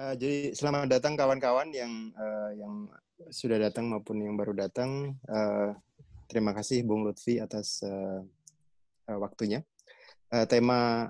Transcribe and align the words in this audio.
Uh, 0.00 0.16
jadi 0.16 0.56
selamat 0.56 0.96
datang 0.96 1.12
kawan-kawan 1.12 1.68
yang 1.76 1.92
uh, 2.16 2.56
yang 2.56 2.88
sudah 3.28 3.60
datang 3.60 3.84
maupun 3.92 4.16
yang 4.24 4.32
baru 4.32 4.56
datang. 4.56 5.12
Uh, 5.28 5.76
terima 6.24 6.56
kasih 6.56 6.80
Bung 6.88 7.04
Lutfi 7.04 7.36
atas 7.36 7.84
uh, 7.84 8.24
uh, 9.12 9.18
waktunya. 9.20 9.60
Uh, 10.32 10.48
tema 10.48 11.04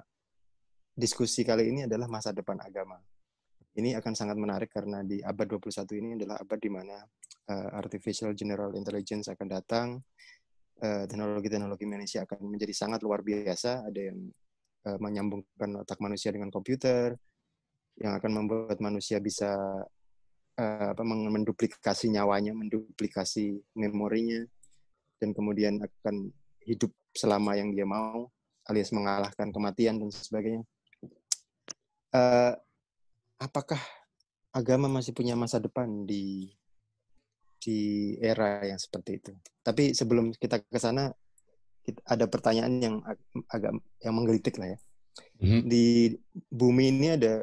diskusi 0.98 1.46
kali 1.46 1.70
ini 1.70 1.86
adalah 1.86 2.10
masa 2.10 2.34
depan 2.34 2.58
agama. 2.58 2.98
Ini 3.78 3.94
akan 3.94 4.10
sangat 4.10 4.34
menarik 4.34 4.74
karena 4.74 5.06
di 5.06 5.22
abad 5.22 5.46
21 5.46 5.86
ini 5.94 6.10
adalah 6.18 6.42
abad 6.42 6.58
di 6.58 6.70
mana 6.74 6.98
uh, 7.46 7.70
artificial 7.78 8.34
general 8.34 8.74
intelligence 8.74 9.30
akan 9.30 9.46
datang, 9.46 9.88
teknologi-teknologi 10.82 11.86
manusia 11.86 12.26
akan 12.26 12.42
menjadi 12.42 12.74
sangat 12.74 13.06
luar 13.06 13.22
biasa. 13.22 13.86
Ada 13.86 14.00
yang 14.02 14.18
uh, 14.82 14.98
menyambungkan 14.98 15.86
otak 15.86 16.02
manusia 16.02 16.34
dengan 16.34 16.50
komputer, 16.50 17.14
yang 17.98 18.16
akan 18.16 18.32
membuat 18.44 18.78
manusia 18.78 19.18
bisa 19.18 19.50
uh, 20.60 20.88
apa 20.92 21.02
menduplikasi 21.02 22.12
nyawanya, 22.12 22.52
menduplikasi 22.52 23.58
memorinya 23.76 24.44
dan 25.20 25.36
kemudian 25.36 25.80
akan 25.80 26.32
hidup 26.64 26.92
selama 27.12 27.56
yang 27.56 27.72
dia 27.74 27.84
mau 27.84 28.28
alias 28.68 28.92
mengalahkan 28.94 29.50
kematian 29.50 29.98
dan 29.98 30.08
sebagainya. 30.12 30.62
Uh, 32.10 32.54
apakah 33.38 33.78
agama 34.50 34.90
masih 34.90 35.14
punya 35.14 35.38
masa 35.38 35.62
depan 35.62 36.06
di 36.06 36.50
di 37.60 38.14
era 38.20 38.64
yang 38.64 38.80
seperti 38.80 39.20
itu? 39.20 39.32
Tapi 39.60 39.92
sebelum 39.92 40.32
kita 40.36 40.62
ke 40.64 40.78
sana 40.80 41.12
ada 42.06 42.24
pertanyaan 42.28 42.74
yang 42.78 42.96
agak 43.50 43.72
yang 44.04 44.14
menggelitik 44.14 44.56
lah 44.60 44.76
ya. 44.76 44.78
Mm 45.40 45.46
-hmm. 45.46 45.60
Di 45.66 45.84
bumi 46.52 46.84
ini 46.92 47.08
ada 47.16 47.42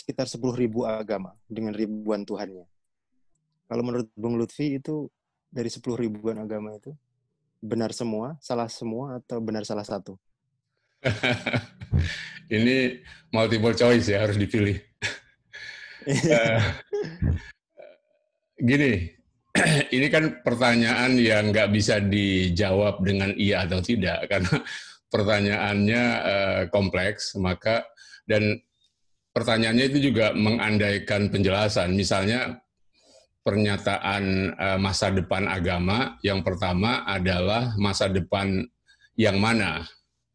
sekitar 0.00 0.24
10 0.24 0.40
ribu 0.56 0.88
agama 0.88 1.36
dengan 1.44 1.76
ribuan 1.76 2.24
Tuhannya. 2.24 2.64
Kalau 3.68 3.82
menurut 3.84 4.08
Bung 4.16 4.40
Lutfi 4.40 4.80
itu 4.80 5.12
dari 5.52 5.68
10 5.68 5.84
ribuan 6.00 6.40
agama 6.40 6.72
itu 6.72 6.96
benar 7.60 7.92
semua, 7.92 8.40
salah 8.40 8.72
semua, 8.72 9.20
atau 9.20 9.36
benar 9.44 9.68
salah 9.68 9.84
satu? 9.84 10.16
Ini 12.50 12.98
multiple 13.30 13.76
choice 13.76 14.10
ya, 14.10 14.24
harus 14.26 14.40
dipilih. 14.40 14.80
uh, 16.08 16.60
gini, 18.68 19.14
ini 19.94 20.06
kan 20.10 20.42
pertanyaan 20.42 21.14
yang 21.14 21.54
nggak 21.54 21.70
bisa 21.70 22.02
dijawab 22.02 23.06
dengan 23.06 23.30
iya 23.38 23.62
atau 23.62 23.78
tidak, 23.78 24.26
karena 24.26 24.66
pertanyaannya 25.14 26.02
uh, 26.26 26.62
kompleks, 26.74 27.38
maka 27.38 27.86
dan 28.26 28.58
pertanyaannya 29.34 29.84
itu 29.90 30.10
juga 30.10 30.34
mengandaikan 30.34 31.30
penjelasan. 31.30 31.94
Misalnya 31.94 32.60
pernyataan 33.40 34.54
uh, 34.54 34.78
masa 34.78 35.08
depan 35.10 35.48
agama 35.48 36.20
yang 36.20 36.44
pertama 36.44 37.06
adalah 37.08 37.74
masa 37.80 38.10
depan 38.10 38.64
yang 39.16 39.38
mana? 39.40 39.86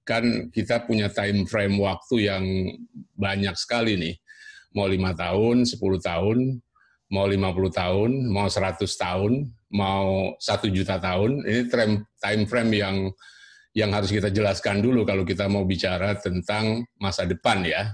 Kan 0.06 0.54
kita 0.54 0.86
punya 0.86 1.10
time 1.10 1.50
frame 1.50 1.78
waktu 1.82 2.16
yang 2.30 2.46
banyak 3.18 3.56
sekali 3.58 3.98
nih. 3.98 4.16
Mau 4.76 4.92
lima 4.92 5.16
tahun, 5.16 5.64
10 5.64 5.80
tahun, 6.04 6.60
mau 7.08 7.26
50 7.32 7.72
tahun, 7.72 8.12
mau 8.28 8.52
100 8.52 8.84
tahun, 8.84 9.48
mau 9.72 10.36
satu 10.36 10.68
juta 10.68 11.00
tahun. 11.00 11.48
Ini 11.48 11.62
time 12.20 12.44
frame 12.44 12.72
yang 12.76 12.98
yang 13.76 13.92
harus 13.92 14.12
kita 14.12 14.32
jelaskan 14.32 14.80
dulu 14.84 15.04
kalau 15.04 15.24
kita 15.28 15.48
mau 15.52 15.64
bicara 15.68 16.16
tentang 16.20 16.88
masa 17.00 17.28
depan 17.28 17.64
ya 17.64 17.92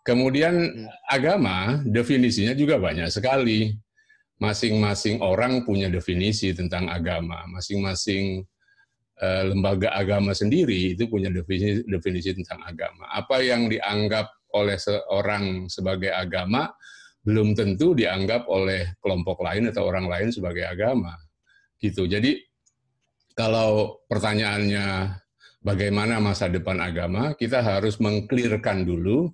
Kemudian 0.00 0.54
hmm. 0.56 0.88
agama 1.08 1.80
definisinya 1.84 2.56
juga 2.56 2.80
banyak 2.80 3.08
sekali. 3.12 3.74
Masing-masing 4.40 5.20
orang 5.20 5.68
punya 5.68 5.92
definisi 5.92 6.56
tentang 6.56 6.88
agama. 6.88 7.44
Masing-masing 7.52 8.40
uh, 9.20 9.42
lembaga 9.52 9.92
agama 9.92 10.32
sendiri 10.32 10.96
itu 10.96 11.04
punya 11.04 11.28
definisi, 11.28 11.84
definisi 11.84 12.32
tentang 12.32 12.64
agama. 12.64 13.04
Apa 13.12 13.44
yang 13.44 13.68
dianggap 13.68 14.32
oleh 14.56 14.80
seorang 14.80 15.68
sebagai 15.68 16.10
agama 16.10 16.72
belum 17.20 17.52
tentu 17.52 17.92
dianggap 17.92 18.48
oleh 18.48 18.96
kelompok 19.04 19.44
lain 19.44 19.68
atau 19.68 19.84
orang 19.92 20.08
lain 20.08 20.28
sebagai 20.32 20.64
agama. 20.64 21.12
Gitu. 21.76 22.08
Jadi 22.08 22.40
kalau 23.36 24.00
pertanyaannya 24.08 25.16
bagaimana 25.60 26.16
masa 26.16 26.48
depan 26.48 26.80
agama, 26.80 27.36
kita 27.36 27.60
harus 27.60 28.00
mengklirkan 28.00 28.88
dulu 28.88 29.28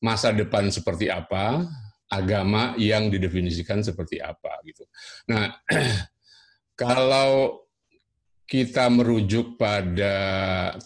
masa 0.00 0.32
depan 0.32 0.68
seperti 0.68 1.08
apa, 1.08 1.64
agama 2.10 2.76
yang 2.78 3.10
didefinisikan 3.10 3.82
seperti 3.82 4.22
apa 4.22 4.62
gitu. 4.62 4.84
Nah, 5.30 5.50
kalau 6.82 7.62
kita 8.46 8.86
merujuk 8.86 9.58
pada 9.58 10.14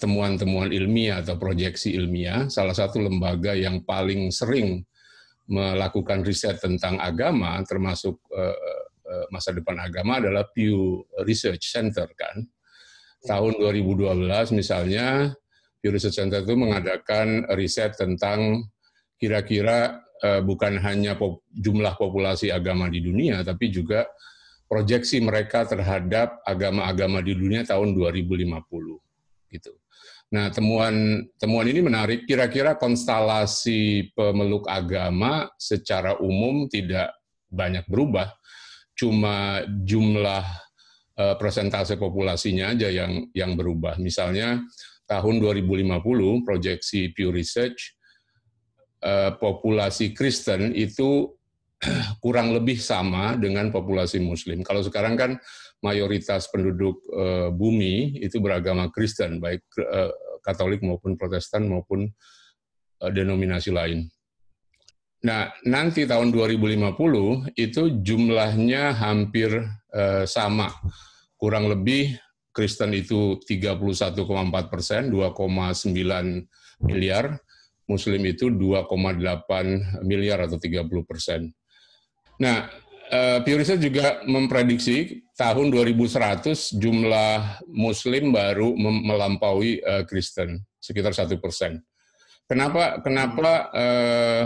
temuan-temuan 0.01 0.73
ilmiah 0.73 1.21
atau 1.21 1.37
proyeksi 1.37 1.93
ilmiah, 1.93 2.49
salah 2.49 2.73
satu 2.73 3.05
lembaga 3.05 3.53
yang 3.53 3.85
paling 3.85 4.33
sering 4.33 4.81
melakukan 5.45 6.25
riset 6.25 6.57
tentang 6.57 6.97
agama, 6.97 7.61
termasuk 7.69 8.17
uh, 8.33 8.81
masa 9.35 9.51
depan 9.51 9.77
agama 9.83 10.23
adalah 10.23 10.47
Pew 10.49 11.03
Research 11.27 11.69
Center 11.69 12.07
kan. 12.15 12.47
Tahun 13.21 13.53
2012 13.61 14.17
misalnya 14.57 15.35
Pew 15.83 15.93
Research 15.93 16.17
Center 16.17 16.41
itu 16.41 16.55
mengadakan 16.57 17.45
riset 17.59 17.99
tentang 17.99 18.71
kira-kira 19.21 20.01
uh, 20.25 20.41
bukan 20.41 20.81
hanya 20.81 21.15
pop, 21.21 21.45
jumlah 21.53 21.95
populasi 22.01 22.49
agama 22.49 22.89
di 22.89 23.05
dunia, 23.05 23.45
tapi 23.45 23.69
juga 23.69 24.09
proyeksi 24.65 25.21
mereka 25.21 25.69
terhadap 25.69 26.41
agama-agama 26.49 27.21
di 27.21 27.37
dunia 27.37 27.67
tahun 27.69 27.93
2050 27.93 28.49
gitu. 29.53 29.73
Nah, 30.31 30.47
temuan 30.55 31.27
temuan 31.43 31.67
ini 31.67 31.83
menarik. 31.83 32.23
Kira-kira 32.23 32.79
konstelasi 32.79 34.15
pemeluk 34.15 34.71
agama 34.71 35.51
secara 35.59 36.17
umum 36.23 36.71
tidak 36.71 37.11
banyak 37.51 37.83
berubah, 37.91 38.31
cuma 38.95 39.67
jumlah 39.67 40.47
uh, 41.19 41.35
persentase 41.35 41.99
populasinya 41.99 42.71
aja 42.71 42.87
yang 42.95 43.27
yang 43.35 43.59
berubah. 43.59 43.99
Misalnya 43.99 44.63
tahun 45.11 45.43
2050 45.43 46.47
proyeksi 46.47 47.11
Pew 47.11 47.35
Research 47.35 47.99
Eh, 49.01 49.33
populasi 49.41 50.13
Kristen 50.13 50.77
itu 50.77 51.33
kurang 52.25 52.53
lebih 52.53 52.77
sama 52.77 53.33
dengan 53.33 53.73
populasi 53.73 54.21
Muslim. 54.21 54.61
Kalau 54.61 54.85
sekarang 54.85 55.17
kan 55.17 55.41
mayoritas 55.81 56.53
penduduk 56.53 57.01
uh, 57.09 57.49
bumi 57.49 58.21
itu 58.21 58.37
beragama 58.45 58.93
Kristen, 58.93 59.41
baik 59.41 59.65
uh, 59.81 60.13
Katolik 60.45 60.85
maupun 60.85 61.17
Protestan 61.17 61.65
maupun 61.65 62.13
denominasi 63.01 63.73
lain. 63.73 64.05
Nah, 65.25 65.49
nanti 65.65 66.05
tahun 66.05 66.29
2050 66.29 67.57
itu 67.57 67.83
jumlahnya 68.05 68.93
hampir 68.93 69.65
sama, 70.29 70.69
kurang 71.41 71.73
lebih 71.73 72.13
Kristen 72.53 72.93
itu 72.93 73.41
31,4 73.41 74.21
persen, 74.69 75.09
2,9 75.09 76.85
miliar, 76.85 77.41
Muslim 77.91 78.23
itu 78.23 78.47
2,8 78.47 80.07
miliar 80.07 80.47
atau 80.47 80.63
30 80.63 80.87
persen. 81.03 81.51
Nah, 82.39 82.71
Pew 83.43 83.59
Research 83.59 83.83
juga 83.83 84.23
memprediksi 84.23 85.27
tahun 85.35 85.75
2100 85.75 86.79
jumlah 86.79 87.67
Muslim 87.67 88.31
baru 88.31 88.71
melampaui 88.79 89.83
uh, 89.83 90.07
Kristen 90.07 90.63
sekitar 90.79 91.11
satu 91.11 91.35
persen. 91.43 91.83
Kenapa? 92.47 93.03
Kenapa 93.03 93.75
uh, 93.75 94.45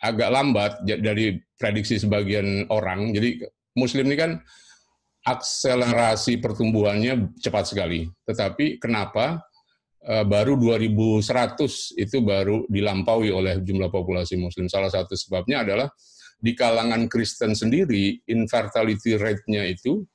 agak 0.00 0.30
lambat 0.32 0.72
dari 0.80 1.36
prediksi 1.60 2.00
sebagian 2.00 2.64
orang? 2.72 3.12
Jadi 3.12 3.44
Muslim 3.76 4.08
ini 4.08 4.16
kan 4.16 4.32
akselerasi 5.28 6.40
pertumbuhannya 6.40 7.36
cepat 7.36 7.68
sekali. 7.68 8.08
Tetapi 8.24 8.80
kenapa 8.80 9.44
Eh, 9.49 9.49
baru 10.00 10.56
2100 10.56 11.92
itu 12.00 12.24
baru 12.24 12.64
dilampaui 12.72 13.28
oleh 13.28 13.60
jumlah 13.60 13.92
populasi 13.92 14.40
muslim. 14.40 14.64
Salah 14.64 14.88
satu 14.88 15.12
sebabnya 15.12 15.60
adalah 15.60 15.92
di 16.40 16.56
kalangan 16.56 17.04
Kristen 17.04 17.52
sendiri 17.52 18.24
infertility 18.24 19.20
rate-nya 19.20 19.68
itu 19.68 20.08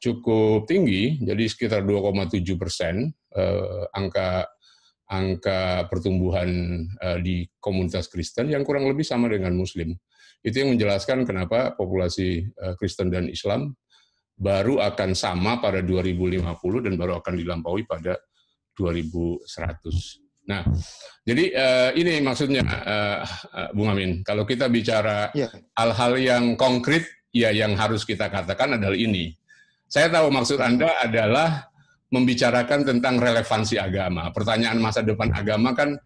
cukup 0.00 0.64
tinggi, 0.64 1.20
jadi 1.20 1.44
sekitar 1.44 1.84
2,7 1.84 2.40
persen 2.56 3.12
eh, 3.36 3.84
angka 3.92 4.48
angka 5.06 5.86
pertumbuhan 5.86 6.48
eh, 6.98 7.18
di 7.22 7.36
komunitas 7.60 8.08
Kristen 8.10 8.50
yang 8.50 8.64
kurang 8.66 8.88
lebih 8.88 9.06
sama 9.06 9.28
dengan 9.30 9.54
Muslim. 9.54 9.94
Itu 10.40 10.64
yang 10.64 10.76
menjelaskan 10.76 11.28
kenapa 11.28 11.76
populasi 11.76 12.28
eh, 12.48 12.74
Kristen 12.80 13.12
dan 13.12 13.28
Islam 13.28 13.76
baru 14.36 14.80
akan 14.84 15.16
sama 15.16 15.60
pada 15.64 15.80
2050 15.80 16.44
dan 16.84 16.94
baru 17.00 17.20
akan 17.24 17.34
dilampaui 17.40 17.88
pada 17.88 18.20
2100. 18.76 20.26
Nah, 20.46 20.62
jadi 21.26 21.44
uh, 21.58 21.90
ini 21.98 22.22
maksudnya 22.22 22.62
uh, 22.62 23.20
Bung 23.74 23.90
Amin, 23.90 24.22
kalau 24.22 24.46
kita 24.46 24.70
bicara 24.70 25.34
hal 25.34 25.34
iya. 25.34 25.48
hal-hal 25.74 26.12
yang 26.22 26.44
konkret, 26.54 27.02
ya 27.34 27.50
yang 27.50 27.74
harus 27.74 28.06
kita 28.06 28.30
katakan 28.30 28.78
adalah 28.78 28.94
ini. 28.94 29.34
Saya 29.90 30.06
tahu 30.06 30.30
maksud 30.30 30.62
Anda 30.62 31.02
adalah 31.02 31.66
membicarakan 32.14 32.86
tentang 32.86 33.18
relevansi 33.18 33.74
agama. 33.74 34.30
Pertanyaan 34.30 34.78
masa 34.78 35.02
depan 35.02 35.34
agama 35.34 35.74
kan 35.74 35.98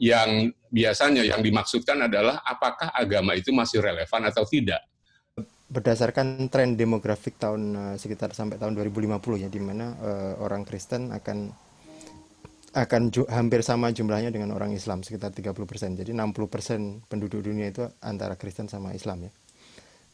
yang 0.00 0.52
biasanya 0.68 1.24
yang 1.24 1.40
dimaksudkan 1.40 2.04
adalah 2.04 2.40
apakah 2.44 2.92
agama 2.92 3.36
itu 3.36 3.52
masih 3.52 3.80
relevan 3.80 4.28
atau 4.28 4.44
tidak. 4.44 4.80
Berdasarkan 5.70 6.50
tren 6.50 6.74
demografik 6.74 7.40
tahun 7.40 7.96
sekitar 7.96 8.36
sampai 8.36 8.60
tahun 8.60 8.76
2050 8.76 9.44
ya, 9.44 9.48
di 9.48 9.60
mana 9.62 9.94
uh, 10.00 10.34
orang 10.42 10.66
Kristen 10.66 11.14
akan 11.14 11.69
akan 12.70 13.10
hampir 13.26 13.66
sama 13.66 13.90
jumlahnya 13.90 14.30
dengan 14.30 14.54
orang 14.54 14.70
Islam 14.70 15.02
sekitar 15.02 15.34
30%. 15.34 15.98
Jadi 15.98 16.10
60% 16.14 17.10
penduduk 17.10 17.42
dunia 17.42 17.66
itu 17.74 17.82
antara 17.98 18.38
Kristen 18.38 18.70
sama 18.70 18.94
Islam 18.94 19.26
ya. 19.26 19.32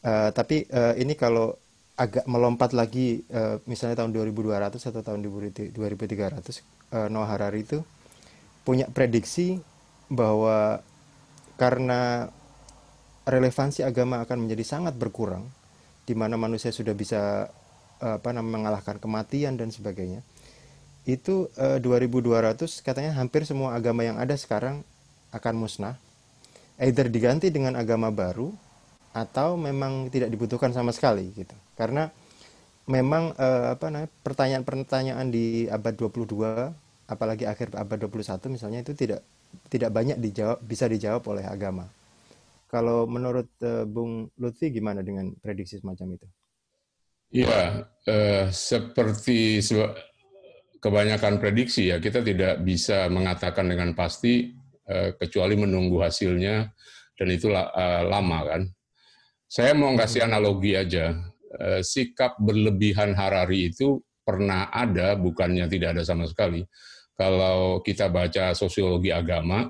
Uh, 0.07 0.29
tapi 0.33 0.65
uh, 0.73 0.97
ini 0.97 1.13
kalau 1.13 1.53
agak 1.97 2.25
melompat 2.29 2.73
lagi 2.73 3.25
uh, 3.33 3.61
misalnya 3.65 4.05
tahun 4.05 4.13
2200 4.13 4.77
atau 4.77 5.01
tahun 5.01 5.19
2300 5.25 5.73
uh, 5.73 7.09
Noah 7.09 7.29
Harari 7.29 7.65
itu 7.65 7.81
punya 8.61 8.85
prediksi 8.89 9.57
bahwa 10.09 10.81
karena 11.57 12.29
relevansi 13.25 13.81
agama 13.81 14.21
akan 14.21 14.45
menjadi 14.45 14.63
sangat 14.77 14.93
berkurang 14.93 15.49
di 16.05 16.13
mana 16.13 16.37
manusia 16.39 16.71
sudah 16.71 16.95
bisa 16.95 17.51
apa 17.97 18.29
namanya 18.29 18.77
mengalahkan 18.77 19.01
kematian 19.01 19.57
dan 19.57 19.73
sebagainya 19.73 20.21
itu 21.07 21.47
uh, 21.55 21.79
eh, 21.79 22.03
2200 22.03 22.83
katanya 22.83 23.15
hampir 23.15 23.47
semua 23.47 23.79
agama 23.79 24.03
yang 24.03 24.19
ada 24.19 24.35
sekarang 24.35 24.83
akan 25.31 25.55
musnah. 25.55 25.95
Either 26.77 27.07
diganti 27.07 27.47
dengan 27.49 27.73
agama 27.79 28.11
baru 28.11 28.51
atau 29.15 29.57
memang 29.57 30.11
tidak 30.13 30.29
dibutuhkan 30.29 30.75
sama 30.75 30.91
sekali 30.91 31.31
gitu. 31.33 31.55
Karena 31.79 32.11
memang 32.91 33.31
uh, 33.39 33.73
apa 33.73 33.87
namanya 33.87 34.11
pertanyaan-pertanyaan 34.21 35.27
di 35.31 35.65
abad 35.71 35.95
22 35.95 37.07
apalagi 37.07 37.47
akhir 37.47 37.71
abad 37.73 38.03
21 38.03 38.51
misalnya 38.51 38.83
itu 38.83 38.91
tidak 38.91 39.23
tidak 39.71 39.95
banyak 39.95 40.19
dijawab 40.19 40.59
bisa 40.59 40.91
dijawab 40.91 41.23
oleh 41.31 41.47
agama. 41.47 41.87
Kalau 42.67 43.07
menurut 43.07 43.47
uh, 43.63 43.87
Bung 43.87 44.27
Lutfi 44.35 44.75
gimana 44.75 44.99
dengan 44.99 45.31
prediksi 45.39 45.79
semacam 45.79 46.19
itu? 46.19 46.27
Iya, 47.31 47.87
uh, 48.07 48.45
seperti 48.51 49.63
kebanyakan 50.87 51.43
prediksi 51.43 51.91
ya 51.91 51.99
kita 51.99 52.23
tidak 52.23 52.63
bisa 52.63 53.11
mengatakan 53.11 53.67
dengan 53.67 53.91
pasti 53.91 54.55
uh, 54.87 55.11
kecuali 55.19 55.59
menunggu 55.59 55.99
hasilnya 55.99 56.71
dan 57.19 57.27
itu 57.27 57.51
uh, 57.51 58.07
lama 58.07 58.39
kan. 58.47 58.61
Saya 59.47 59.75
mau 59.75 59.91
kasih 59.99 60.23
analogi 60.23 60.79
aja. 60.79 61.11
Uh, 61.47 61.83
sikap 61.83 62.39
berlebihan 62.39 63.11
Harari 63.15 63.71
itu 63.71 63.99
pernah 64.23 64.71
ada, 64.71 65.15
bukannya 65.15 65.67
tidak 65.67 65.99
ada 65.99 66.03
sama 66.07 66.27
sekali. 66.27 66.63
Kalau 67.15 67.83
kita 67.83 68.07
baca 68.07 68.55
sosiologi 68.55 69.11
agama, 69.11 69.67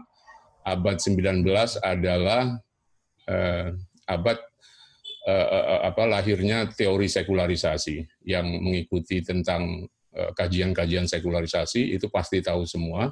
abad 0.65 0.97
19 1.01 1.45
adalah 1.81 2.57
uh, 3.29 3.67
abad 4.09 4.37
uh, 5.29 5.81
apa 5.87 6.03
lahirnya 6.09 6.67
teori 6.73 7.07
sekularisasi 7.07 8.03
yang 8.25 8.49
mengikuti 8.49 9.21
tentang 9.21 9.87
Eh, 9.87 9.96
kajian-kajian 10.33 11.05
sekularisasi 11.05 11.93
itu 11.93 12.09
pasti 12.09 12.41
tahu 12.41 12.65
semua. 12.65 13.11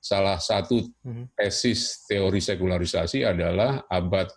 Salah 0.00 0.38
satu 0.38 0.86
mhm. 1.02 1.34
tesis 1.34 2.06
teori 2.06 2.38
sekularisasi 2.38 3.26
adalah 3.26 3.84
abad 3.90 4.30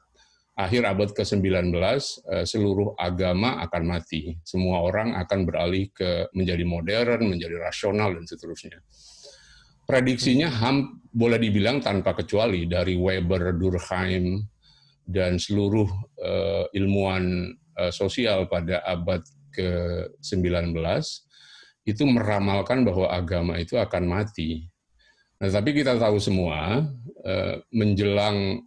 akhir 0.59 0.83
abad 0.83 1.09
ke-19 1.15 1.71
eh, 1.71 2.43
seluruh 2.43 2.97
agama 2.99 3.63
akan 3.63 3.83
mati. 3.87 4.35
Semua 4.43 4.83
orang 4.83 5.15
akan 5.15 5.39
beralih 5.47 5.87
ke 5.95 6.27
menjadi 6.35 6.63
modern, 6.67 7.31
menjadi 7.31 7.55
rasional 7.63 8.11
dan 8.11 8.27
seterusnya. 8.27 8.83
Prediksinya 9.87 10.51
mhm. 10.51 10.57
ham 10.59 10.77
boleh 11.09 11.39
dibilang 11.41 11.79
tanpa 11.79 12.13
kecuali 12.13 12.67
dari 12.69 12.99
Weber, 12.99 13.55
Durkheim 13.57 14.43
dan 15.09 15.41
seluruh 15.41 15.89
uh, 16.21 16.65
ilmuwan 16.77 17.49
uh, 17.81 17.89
sosial 17.89 18.45
pada 18.45 18.85
abad 18.85 19.25
ke-19 19.49 20.69
itu 21.87 22.03
meramalkan 22.05 22.83
bahwa 22.83 23.07
agama 23.09 23.57
itu 23.57 23.79
akan 23.79 24.03
mati. 24.05 24.67
Nah, 25.39 25.47
tapi 25.47 25.71
kita 25.71 25.95
tahu 25.95 26.19
semua 26.19 26.83
eh, 27.23 27.63
menjelang 27.71 28.59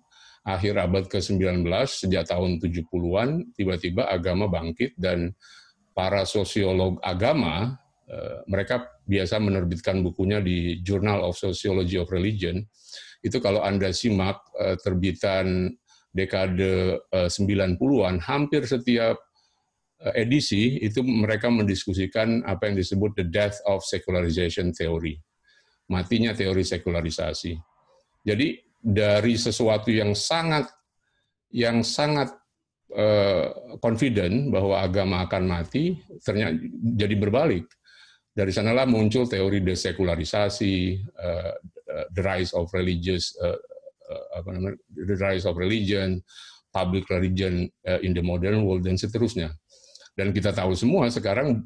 akhir 0.43 0.75
abad 0.75 1.05
ke-19 1.07 1.63
sejak 1.87 2.27
tahun 2.27 2.59
70-an 2.59 3.55
tiba-tiba 3.55 4.11
agama 4.11 4.51
bangkit 4.51 4.97
dan 4.99 5.31
para 5.93 6.25
sosiolog 6.25 6.97
agama 7.05 7.77
eh, 8.09 8.41
mereka 8.49 8.89
biasa 9.05 9.37
menerbitkan 9.39 10.01
bukunya 10.01 10.41
di 10.41 10.81
Journal 10.81 11.21
of 11.29 11.37
Sociology 11.37 12.01
of 12.01 12.09
Religion. 12.09 12.65
Itu 13.21 13.39
kalau 13.39 13.61
Anda 13.61 13.93
simak 13.93 14.41
eh, 14.57 14.81
terbitan 14.81 15.77
dekade 16.13 17.01
90-an 17.09 18.21
hampir 18.21 18.69
setiap 18.69 19.17
edisi 20.11 20.83
itu 20.83 20.99
mereka 21.07 21.47
mendiskusikan 21.47 22.43
apa 22.43 22.67
yang 22.67 22.75
disebut 22.75 23.15
the 23.15 23.27
death 23.27 23.63
of 23.71 23.87
secularization 23.87 24.75
theory. 24.75 25.23
Matinya 25.87 26.35
teori 26.35 26.67
sekularisasi. 26.67 27.55
Jadi 28.27 28.59
dari 28.83 29.39
sesuatu 29.39 29.95
yang 29.95 30.15
sangat 30.19 30.67
yang 31.55 31.87
sangat 31.87 32.35
uh, 32.97 33.79
confident 33.79 34.51
bahwa 34.51 34.83
agama 34.83 35.23
akan 35.23 35.43
mati 35.47 35.95
ternyata 36.23 36.59
jadi 36.99 37.15
berbalik. 37.15 37.67
Dari 38.33 38.49
sanalah 38.49 38.89
muncul 38.89 39.29
teori 39.29 39.61
desekularisasi, 39.61 40.99
uh, 41.21 41.53
the 42.17 42.23
rise 42.25 42.57
of 42.57 42.73
religious 42.73 43.37
apa 44.33 44.49
namanya, 44.53 44.77
the 44.93 45.17
rise 45.21 45.45
of 45.45 45.57
religion, 45.57 46.21
public 46.73 47.05
religion 47.09 47.69
in 48.05 48.13
the 48.17 48.25
modern 48.25 48.65
world 48.65 48.85
dan 48.85 48.97
seterusnya. 48.97 49.53
Dan 50.13 50.31
kita 50.37 50.53
tahu 50.53 50.77
semua 50.77 51.09
sekarang 51.09 51.65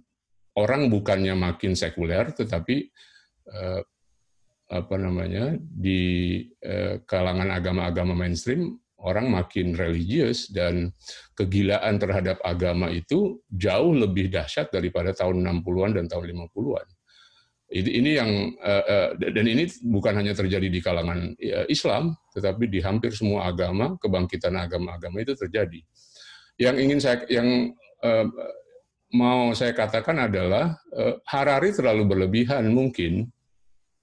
orang 0.56 0.88
bukannya 0.88 1.34
makin 1.34 1.75
sekuler, 1.75 2.31
tetapi 2.32 2.76
eh, 3.50 3.82
apa 4.66 4.94
namanya 4.98 5.54
di 5.58 6.43
eh, 6.58 7.02
kalangan 7.06 7.54
agama-agama 7.54 8.14
mainstream 8.14 8.78
orang 9.02 9.28
makin 9.28 9.76
religius 9.76 10.48
dan 10.48 10.90
kegilaan 11.37 12.00
terhadap 12.00 12.41
agama 12.43 12.88
itu 12.88 13.38
jauh 13.53 13.93
lebih 13.93 14.32
dahsyat 14.32 14.72
daripada 14.72 15.12
tahun 15.12 15.44
60-an 15.44 15.93
dan 16.00 16.06
tahun 16.08 16.32
50-an. 16.32 16.86
Ini, 17.67 17.91
ini 17.98 18.10
yang 18.15 18.31
uh, 18.62 18.84
uh, 18.86 19.08
dan 19.19 19.43
ini 19.43 19.67
bukan 19.91 20.15
hanya 20.15 20.38
terjadi 20.38 20.70
di 20.70 20.79
kalangan 20.79 21.34
uh, 21.34 21.67
Islam, 21.67 22.15
tetapi 22.31 22.70
di 22.70 22.79
hampir 22.79 23.10
semua 23.10 23.50
agama 23.50 23.98
kebangkitan 23.98 24.55
agama-agama 24.55 25.19
itu 25.19 25.34
terjadi. 25.34 25.82
Yang 26.62 26.76
ingin 26.79 26.98
saya 27.03 27.26
yang 27.26 27.74
uh, 28.03 28.26
mau 29.15 29.55
saya 29.55 29.72
katakan 29.72 30.29
adalah 30.29 30.76
uh, 30.93 31.17
Harari 31.24 31.72
terlalu 31.72 32.05
berlebihan 32.05 32.69
mungkin, 32.69 33.31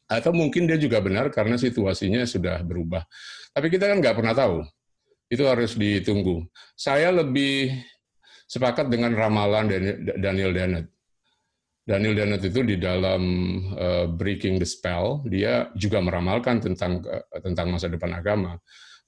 atau 0.08 0.32
mungkin 0.32 0.70
dia 0.70 0.78
juga 0.78 1.02
benar 1.02 1.34
karena 1.34 1.58
situasinya 1.58 2.24
sudah 2.24 2.62
berubah. 2.62 3.04
Tapi 3.54 3.68
kita 3.70 3.90
kan 3.90 3.98
nggak 4.02 4.18
pernah 4.18 4.34
tahu. 4.34 4.62
Itu 5.30 5.50
harus 5.50 5.74
ditunggu. 5.74 6.46
Saya 6.78 7.10
lebih 7.10 7.74
sepakat 8.46 8.86
dengan 8.90 9.18
ramalan 9.18 9.66
Daniel 10.22 10.54
Dennett. 10.54 10.88
Daniel 11.84 12.16
Dennett 12.16 12.44
itu 12.48 12.62
di 12.64 12.78
dalam 12.80 13.24
uh, 13.76 14.06
Breaking 14.08 14.62
the 14.62 14.68
Spell, 14.68 15.26
dia 15.28 15.68
juga 15.76 16.00
meramalkan 16.00 16.64
tentang 16.64 17.04
tentang 17.44 17.68
masa 17.74 17.90
depan 17.92 18.14
agama. 18.14 18.56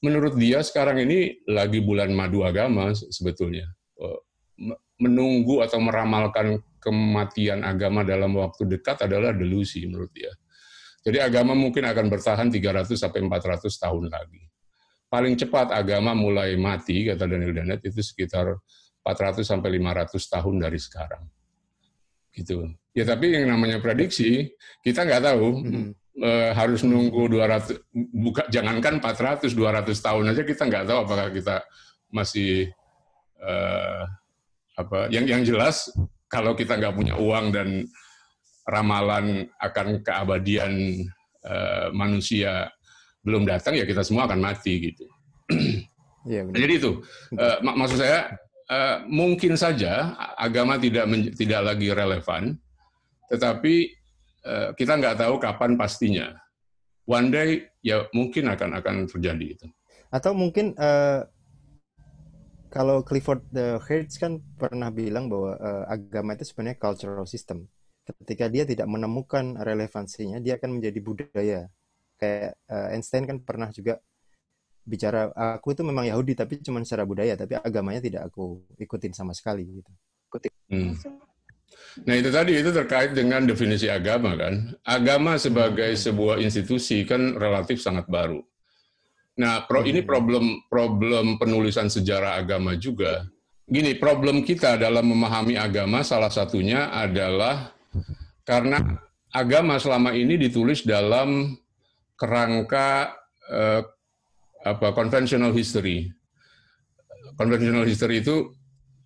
Menurut 0.03 0.35
dia 0.35 0.59
sekarang 0.59 0.99
ini 1.05 1.39
lagi 1.47 1.79
bulan 1.79 2.11
madu 2.11 2.43
agama 2.43 2.91
sebetulnya. 2.91 3.69
Menunggu 4.95 5.59
atau 5.63 5.79
meramalkan 5.83 6.63
kematian 6.79 7.65
agama 7.65 8.05
dalam 8.05 8.31
waktu 8.37 8.77
dekat 8.77 9.03
adalah 9.03 9.35
delusi 9.35 9.83
menurut 9.89 10.11
dia. 10.15 10.31
Jadi 11.05 11.21
agama 11.21 11.53
mungkin 11.53 11.85
akan 11.85 12.05
bertahan 12.09 12.47
300 12.49 12.97
sampai 12.97 13.21
400 13.21 13.69
tahun 13.69 14.09
lagi. 14.09 14.41
Paling 15.05 15.37
cepat 15.37 15.69
agama 15.69 16.17
mulai 16.17 16.57
mati 16.57 17.05
kata 17.05 17.29
Daniel 17.29 17.53
Dennett 17.53 17.85
itu 17.85 18.01
sekitar 18.01 18.57
400 19.05 19.45
sampai 19.45 19.77
500 19.77 20.17
tahun 20.17 20.55
dari 20.57 20.79
sekarang. 20.81 21.23
Gitu. 22.33 22.73
Ya 22.97 23.05
tapi 23.05 23.37
yang 23.37 23.53
namanya 23.53 23.77
prediksi 23.77 24.49
kita 24.81 25.05
nggak 25.05 25.23
tahu. 25.23 25.47
Hmm. 25.61 25.89
E, 26.15 26.31
harus 26.55 26.79
nunggu 26.87 27.27
200 27.27 27.91
buka 27.91 28.47
jangankan 28.47 29.03
400 29.03 29.51
200 29.51 29.91
tahun 29.99 30.31
aja 30.31 30.47
kita 30.47 30.63
nggak 30.63 30.87
tahu 30.87 30.99
apakah 31.03 31.27
kita 31.27 31.59
masih 32.07 32.71
eh, 33.43 34.03
apa 34.75 35.07
yang 35.11 35.23
yang 35.27 35.41
jelas 35.43 35.87
kalau 36.27 36.51
kita 36.51 36.75
nggak 36.75 36.95
punya 36.95 37.15
uang 37.15 37.55
dan 37.55 37.87
ramalan 38.67 39.47
akan 39.61 40.01
keabadian 40.01 41.05
uh, 41.45 41.87
manusia 41.93 42.67
belum 43.25 43.45
datang 43.45 43.77
ya 43.77 43.85
kita 43.85 44.05
semua 44.05 44.29
akan 44.29 44.39
mati 44.41 44.91
gitu. 44.91 45.05
Ya, 46.25 46.41
Jadi 46.41 46.81
itu 46.81 47.05
uh, 47.37 47.61
mak 47.61 47.85
maksud 47.85 48.01
saya 48.01 48.33
uh, 48.65 49.05
mungkin 49.05 49.53
saja 49.53 50.17
agama 50.33 50.73
tidak 50.81 51.05
tidak 51.37 51.61
lagi 51.61 51.93
relevan, 51.93 52.57
tetapi 53.29 53.93
uh, 54.41 54.73
kita 54.73 54.97
nggak 54.97 55.21
tahu 55.21 55.37
kapan 55.37 55.77
pastinya. 55.77 56.33
One 57.05 57.29
day 57.29 57.69
ya 57.85 58.09
mungkin 58.09 58.49
akan 58.49 58.81
akan 58.81 59.05
terjadi 59.05 59.45
itu. 59.53 59.69
Atau 60.09 60.33
mungkin 60.33 60.73
uh, 60.81 61.29
kalau 62.69 63.01
Clifford 63.01 63.45
the 63.51 63.77
Hertz 63.83 64.17
kan 64.19 64.41
pernah 64.57 64.89
bilang 64.93 65.27
bahwa 65.31 65.55
uh, 65.57 65.83
agama 65.89 66.33
itu 66.37 66.47
sebenarnya 66.47 66.77
cultural 66.79 67.25
system. 67.25 67.67
Ketika 68.05 68.45
dia 68.47 68.63
tidak 68.69 68.85
menemukan 68.85 69.57
relevansinya, 69.57 70.37
dia 70.37 70.61
akan 70.61 70.77
menjadi 70.77 70.99
budaya 71.01 71.59
kayak 72.15 72.55
uh, 72.71 72.93
Einstein 72.95 73.27
kan 73.27 73.41
pernah 73.43 73.67
juga 73.73 73.99
bicara 74.85 75.33
aku 75.33 75.73
itu 75.73 75.81
memang 75.81 76.05
Yahudi 76.05 76.37
tapi 76.37 76.61
cuma 76.61 76.77
secara 76.85 77.09
budaya 77.09 77.33
tapi 77.33 77.57
agamanya 77.57 78.05
tidak 78.05 78.29
aku 78.29 78.61
ikutin 78.77 79.17
sama 79.17 79.33
sekali 79.33 79.65
gitu. 79.65 79.91
Hmm. 80.69 80.93
Nah 82.05 82.15
itu 82.17 82.29
tadi 82.29 82.53
itu 82.59 82.69
terkait 82.69 83.17
dengan 83.17 83.45
definisi 83.49 83.89
agama 83.89 84.37
kan. 84.37 84.77
Agama 84.85 85.41
sebagai 85.41 85.95
hmm. 85.95 86.01
sebuah 86.01 86.35
institusi 86.41 87.01
kan 87.07 87.33
relatif 87.33 87.81
sangat 87.81 88.05
baru. 88.05 88.41
Nah 89.35 89.67
pro, 89.67 89.83
ini 89.83 89.99
hmm. 90.03 90.07
problem 90.07 90.45
problem 90.71 91.35
penulisan 91.35 91.91
sejarah 91.91 92.39
agama 92.39 92.79
juga. 92.79 93.27
Gini 93.65 93.97
problem 93.97 94.45
kita 94.45 94.79
dalam 94.79 95.09
memahami 95.11 95.59
agama 95.59 96.05
salah 96.05 96.29
satunya 96.31 96.93
adalah 96.93 97.73
karena 98.45 99.01
agama 99.33 99.75
selama 99.81 100.13
ini 100.15 100.39
ditulis 100.39 100.85
dalam 100.87 101.57
kerangka 102.15 103.11
uh, 103.51 103.81
apa 104.63 104.87
conventional 104.95 105.51
history. 105.51 106.07
Conventional 107.35 107.83
history 107.83 108.23
itu 108.23 108.55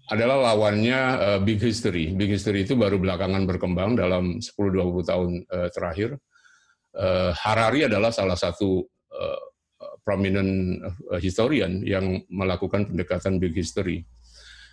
adalah 0.10 0.54
lawannya 0.54 1.00
uh, 1.18 1.40
big 1.42 1.58
history. 1.58 2.14
Big 2.14 2.30
history 2.30 2.66
itu 2.66 2.78
baru 2.78 3.02
belakangan 3.02 3.50
berkembang 3.50 3.98
dalam 3.98 4.38
10-20 4.38 5.10
tahun 5.10 5.30
uh, 5.50 5.70
terakhir. 5.74 6.10
Uh, 6.94 7.34
Harari 7.38 7.86
adalah 7.86 8.14
salah 8.14 8.38
satu 8.38 8.86
uh, 9.14 9.49
prominent 10.10 10.82
historian 11.22 11.86
yang 11.86 12.26
melakukan 12.34 12.90
pendekatan 12.90 13.38
big 13.38 13.54
history. 13.54 14.02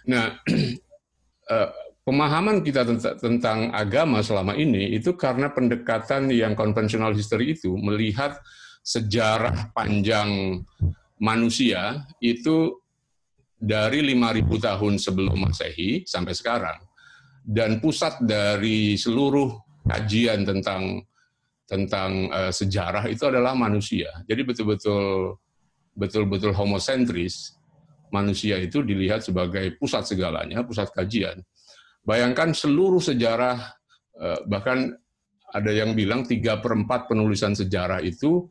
Nah, 0.08 0.40
uh, 1.52 1.68
pemahaman 2.08 2.64
kita 2.64 2.88
tentang 3.20 3.68
agama 3.76 4.24
selama 4.24 4.56
ini 4.56 4.96
itu 4.96 5.12
karena 5.12 5.52
pendekatan 5.52 6.32
yang 6.32 6.56
konvensional 6.56 7.12
history 7.12 7.52
itu 7.52 7.76
melihat 7.76 8.40
sejarah 8.80 9.76
panjang 9.76 10.64
manusia 11.20 12.00
itu 12.24 12.80
dari 13.60 14.00
5000 14.00 14.40
tahun 14.72 14.94
sebelum 14.96 15.36
Masehi 15.36 16.08
sampai 16.08 16.32
sekarang 16.32 16.80
dan 17.44 17.82
pusat 17.84 18.24
dari 18.24 18.96
seluruh 18.96 19.52
kajian 19.84 20.48
tentang 20.48 21.04
tentang 21.66 22.30
uh, 22.30 22.52
sejarah 22.54 23.10
itu 23.10 23.26
adalah 23.26 23.52
manusia. 23.58 24.08
Jadi 24.24 24.42
betul-betul 24.46 25.34
betul-betul 25.96 26.52
homosentris 26.54 27.56
manusia 28.14 28.60
itu 28.60 28.84
dilihat 28.84 29.24
sebagai 29.24 29.74
pusat 29.80 30.06
segalanya, 30.06 30.62
pusat 30.62 30.92
kajian. 30.94 31.42
Bayangkan 32.06 32.54
seluruh 32.54 33.02
sejarah, 33.02 33.58
eh, 34.14 34.40
bahkan 34.46 34.94
ada 35.50 35.70
yang 35.74 35.96
bilang 35.96 36.22
tiga 36.22 36.62
perempat 36.62 37.10
penulisan 37.10 37.56
sejarah 37.56 37.98
itu 38.04 38.46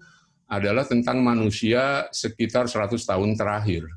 adalah 0.51 0.84
tentang 0.84 1.24
manusia 1.24 2.05
sekitar 2.12 2.67
100 2.67 3.00
tahun 3.07 3.39
terakhir. 3.39 3.88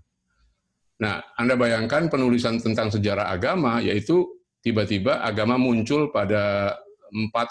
Nah, 0.99 1.23
Anda 1.39 1.55
bayangkan 1.55 2.11
penulisan 2.11 2.59
tentang 2.59 2.91
sejarah 2.91 3.31
agama, 3.31 3.79
yaitu 3.79 4.27
tiba-tiba 4.63 5.23
agama 5.23 5.55
muncul 5.55 6.11
pada 6.11 6.75
empat 7.11 7.47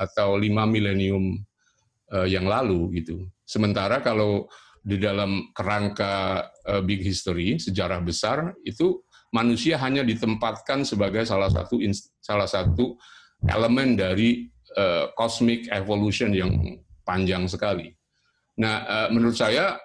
atau 0.00 0.40
lima 0.40 0.64
milenium 0.64 1.36
eh, 2.16 2.28
yang 2.32 2.48
lalu 2.48 3.04
gitu. 3.04 3.28
Sementara 3.44 4.00
kalau 4.00 4.48
di 4.80 4.96
dalam 4.96 5.52
kerangka 5.52 6.48
eh, 6.64 6.80
big 6.80 7.04
history, 7.04 7.60
sejarah 7.60 8.00
besar, 8.00 8.56
itu 8.64 9.04
manusia 9.36 9.76
hanya 9.76 10.00
ditempatkan 10.00 10.88
sebagai 10.88 11.28
salah 11.28 11.52
satu 11.52 11.76
salah 12.18 12.48
satu 12.50 12.98
elemen 13.46 13.94
dari 13.94 14.50
uh, 14.74 15.14
cosmic 15.14 15.70
evolution 15.70 16.34
yang 16.34 16.50
panjang 17.06 17.46
sekali. 17.46 17.94
Nah, 18.58 19.08
menurut 19.08 19.38
saya 19.38 19.78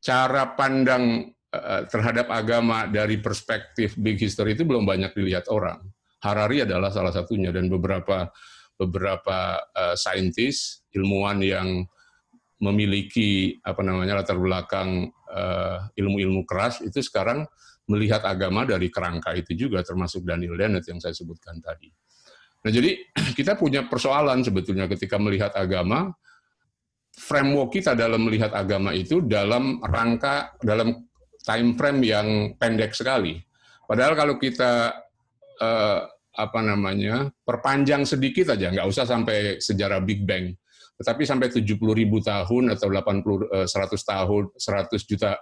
cara 0.00 0.54
pandang 0.56 1.34
terhadap 1.90 2.30
agama 2.30 2.86
dari 2.88 3.20
perspektif 3.20 3.98
big 4.00 4.22
history 4.22 4.56
itu 4.56 4.64
belum 4.64 4.86
banyak 4.86 5.12
dilihat 5.12 5.50
orang. 5.52 5.82
Harari 6.24 6.64
adalah 6.64 6.88
salah 6.88 7.12
satunya 7.12 7.52
dan 7.52 7.68
beberapa 7.68 8.32
beberapa 8.74 9.58
uh, 9.74 9.96
saintis, 9.96 10.82
ilmuwan 10.94 11.40
yang 11.42 11.86
memiliki 12.62 13.60
apa 13.60 13.82
namanya 13.84 14.22
latar 14.22 14.38
belakang 14.40 15.10
ilmu-ilmu 15.98 16.42
uh, 16.42 16.46
keras 16.46 16.78
itu 16.80 17.02
sekarang 17.02 17.42
melihat 17.90 18.24
agama 18.24 18.64
dari 18.64 18.88
kerangka 18.88 19.34
itu 19.36 19.66
juga, 19.66 19.84
termasuk 19.84 20.24
Daniel 20.24 20.56
Dennett 20.56 20.86
yang 20.88 21.02
saya 21.02 21.12
sebutkan 21.12 21.60
tadi. 21.60 21.92
Nah, 22.64 22.70
jadi 22.72 22.96
kita 23.38 23.60
punya 23.60 23.84
persoalan 23.84 24.40
sebetulnya 24.40 24.88
ketika 24.88 25.20
melihat 25.20 25.52
agama, 25.52 26.14
framework 27.14 27.76
kita 27.76 27.94
dalam 27.94 28.26
melihat 28.26 28.50
agama 28.56 28.90
itu 28.96 29.22
dalam 29.22 29.78
rangka, 29.84 30.56
dalam 30.58 31.06
time 31.44 31.76
frame 31.76 32.00
yang 32.02 32.28
pendek 32.56 32.96
sekali. 32.96 33.38
Padahal 33.84 34.16
kalau 34.16 34.34
kita 34.40 34.96
eh, 35.60 36.00
apa 36.34 36.60
namanya 36.60 37.30
perpanjang 37.46 38.02
sedikit 38.02 38.58
aja, 38.58 38.74
nggak 38.74 38.88
usah 38.90 39.06
sampai 39.06 39.62
sejarah 39.62 40.02
Big 40.02 40.26
Bang, 40.26 40.50
tetapi 40.98 41.22
sampai 41.26 41.50
70 41.50 41.78
ribu 41.94 42.22
tahun 42.22 42.74
atau 42.74 42.90
80 42.90 43.66
100 43.66 43.70
eh, 43.70 44.02
tahun 44.02 44.42
100 44.54 45.10
juta 45.10 45.32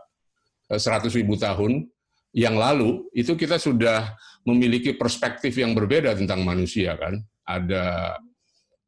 100 0.69 0.81
eh, 0.81 1.13
ribu 1.21 1.35
tahun 1.37 1.89
yang 2.33 2.57
lalu 2.57 3.05
itu 3.13 3.37
kita 3.37 3.61
sudah 3.61 4.17
memiliki 4.49 4.97
perspektif 4.97 5.53
yang 5.61 5.77
berbeda 5.77 6.17
tentang 6.17 6.41
manusia 6.45 6.97
kan. 6.97 7.21
Ada 7.45 8.17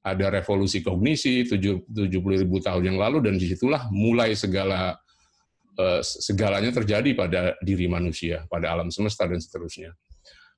ada 0.04 0.26
revolusi 0.28 0.84
kognisi 0.84 1.48
70 1.48 1.88
ribu 2.12 2.60
tahun 2.60 2.92
yang 2.92 2.98
lalu 3.00 3.24
dan 3.24 3.40
di 3.40 3.48
situlah 3.48 3.88
mulai 3.92 4.32
segala 4.32 4.96
eh, 5.76 6.00
segalanya 6.00 6.72
terjadi 6.72 7.10
pada 7.12 7.40
diri 7.60 7.88
manusia, 7.88 8.48
pada 8.48 8.72
alam 8.72 8.88
semesta 8.88 9.28
dan 9.28 9.40
seterusnya. 9.40 9.92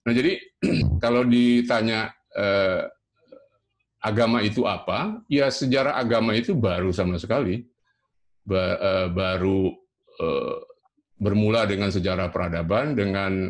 Nah 0.06 0.12
jadi 0.14 0.38
kalau 1.04 1.26
ditanya 1.26 2.14
eh, 2.32 2.86
agama 4.00 4.40
itu 4.40 4.62
apa, 4.62 5.20
ya 5.26 5.50
sejarah 5.50 5.98
agama 5.98 6.38
itu 6.38 6.54
baru 6.54 6.94
sama 6.94 7.18
sekali, 7.18 7.66
ba, 8.46 8.78
eh, 8.78 9.08
baru 9.10 9.74
eh, 10.22 10.56
bermula 11.16 11.64
dengan 11.64 11.88
sejarah 11.88 12.28
peradaban, 12.28 12.92
dengan 12.92 13.48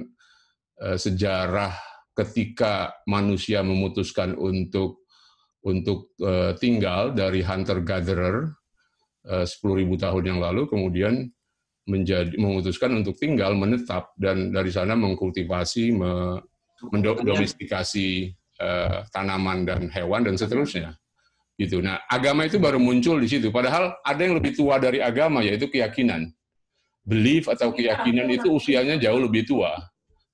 uh, 0.82 0.98
sejarah 0.98 1.74
ketika 2.16 2.94
manusia 3.04 3.60
memutuskan 3.60 4.38
untuk 4.38 5.04
untuk 5.66 6.14
uh, 6.22 6.54
tinggal 6.56 7.10
dari 7.10 7.42
hunter 7.42 7.82
gatherer 7.82 8.54
eh, 9.26 9.42
sepuluh 9.42 9.82
ribu 9.82 9.98
tahun 9.98 10.24
yang 10.30 10.38
lalu, 10.38 10.70
kemudian 10.70 11.26
menjadi 11.86 12.34
memutuskan 12.34 12.90
untuk 12.98 13.14
tinggal 13.16 13.54
menetap 13.54 14.10
dan 14.18 14.50
dari 14.50 14.74
sana 14.74 14.98
mengkultivasi, 14.98 15.94
me, 15.94 16.42
mendomestikasi 16.90 18.34
uh, 18.58 19.06
tanaman 19.14 19.64
dan 19.64 19.80
hewan 19.94 20.26
dan 20.26 20.34
seterusnya. 20.34 20.98
Gitu. 21.56 21.80
Nah, 21.80 22.04
agama 22.10 22.44
itu 22.44 22.60
baru 22.60 22.76
muncul 22.76 23.16
di 23.16 23.30
situ. 23.30 23.48
Padahal 23.48 23.96
ada 24.04 24.20
yang 24.20 24.36
lebih 24.36 24.52
tua 24.52 24.76
dari 24.76 25.00
agama 25.00 25.40
yaitu 25.40 25.72
keyakinan 25.72 26.28
belief 27.06 27.46
atau 27.46 27.70
iya, 27.78 27.96
keyakinan 27.96 28.26
itu 28.34 28.50
usianya 28.50 28.98
jauh 28.98 29.22
lebih 29.22 29.46
tua 29.46 29.78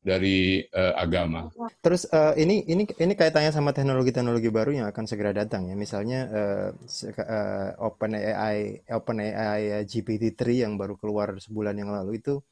dari 0.02 0.66
uh, 0.74 0.98
agama. 0.98 1.46
Terus 1.78 2.10
uh, 2.10 2.34
ini 2.34 2.66
ini 2.66 2.82
ini 2.84 3.14
kaitannya 3.14 3.54
sama 3.54 3.70
teknologi-teknologi 3.70 4.50
baru 4.50 4.74
yang 4.74 4.86
akan 4.90 5.06
segera 5.06 5.30
datang 5.30 5.70
ya. 5.70 5.78
Misalnya 5.78 6.26
uh, 6.26 6.68
uh, 6.74 7.70
OpenAI 7.78 8.90
OpenAI 8.90 9.86
GPT-3 9.86 10.66
yang 10.66 10.74
baru 10.74 10.98
keluar 10.98 11.38
sebulan 11.38 11.78
yang 11.78 11.94
lalu 11.94 12.18
itu 12.18 12.42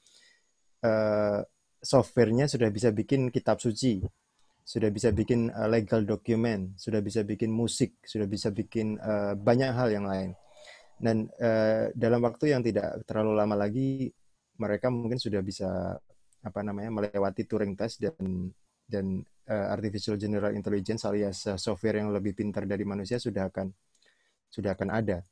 uh, 0.86 1.42
softwarenya 1.82 2.46
sudah 2.46 2.70
bisa 2.70 2.94
bikin 2.94 3.34
kitab 3.34 3.58
suci, 3.58 3.98
sudah 4.62 4.88
bisa 4.94 5.10
bikin 5.10 5.50
uh, 5.50 5.66
legal 5.66 6.06
document, 6.06 6.78
sudah 6.78 7.02
bisa 7.02 7.26
bikin 7.26 7.50
musik, 7.50 7.98
sudah 8.06 8.30
bisa 8.30 8.54
bikin 8.54 8.94
uh, 9.02 9.34
banyak 9.34 9.74
hal 9.74 9.90
yang 9.90 10.06
lain 10.06 10.38
dan 11.00 11.32
uh, 11.40 11.88
dalam 11.96 12.20
waktu 12.20 12.52
yang 12.52 12.60
tidak 12.60 13.00
terlalu 13.08 13.32
lama 13.32 13.56
lagi 13.56 14.12
mereka 14.60 14.92
mungkin 14.92 15.16
sudah 15.16 15.40
bisa 15.40 15.96
apa 16.40 16.60
namanya 16.64 16.90
melewati 16.90 17.44
Turing 17.44 17.76
test 17.76 18.00
dan 18.00 18.48
dan 18.90 19.22
uh, 19.46 19.66
artificial 19.70 20.16
general 20.16 20.50
intelligence 20.56 21.06
alias 21.06 21.46
uh, 21.46 21.58
software 21.60 22.00
yang 22.00 22.10
lebih 22.10 22.34
pintar 22.34 22.64
dari 22.66 22.82
manusia 22.82 23.20
sudah 23.20 23.46
akan 23.52 23.70
sudah 24.50 24.74
akan 24.74 24.88
ada. 24.90 25.22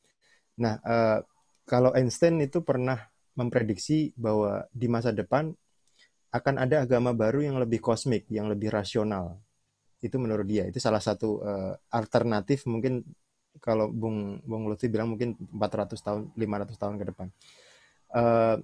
Nah, 0.62 0.78
uh, 0.82 1.18
kalau 1.66 1.90
Einstein 1.94 2.38
itu 2.42 2.62
pernah 2.62 2.98
memprediksi 3.34 4.14
bahwa 4.14 4.66
di 4.70 4.86
masa 4.86 5.10
depan 5.14 5.50
akan 6.28 6.54
ada 6.60 6.84
agama 6.84 7.14
baru 7.16 7.40
yang 7.42 7.56
lebih 7.58 7.82
kosmik, 7.82 8.28
yang 8.28 8.50
lebih 8.50 8.68
rasional. 8.70 9.40
Itu 9.98 10.22
menurut 10.22 10.46
dia. 10.46 10.66
Itu 10.66 10.78
salah 10.78 11.02
satu 11.02 11.42
uh, 11.42 11.74
alternatif 11.90 12.66
mungkin 12.70 13.02
kalau 13.58 13.90
Bung 13.90 14.38
Bung 14.46 14.70
Lutfi 14.70 14.86
bilang 14.86 15.14
mungkin 15.14 15.34
400 15.34 15.98
tahun, 15.98 16.22
500 16.34 16.78
tahun 16.78 16.94
ke 16.94 17.04
depan. 17.10 17.28
Uh, 18.14 18.56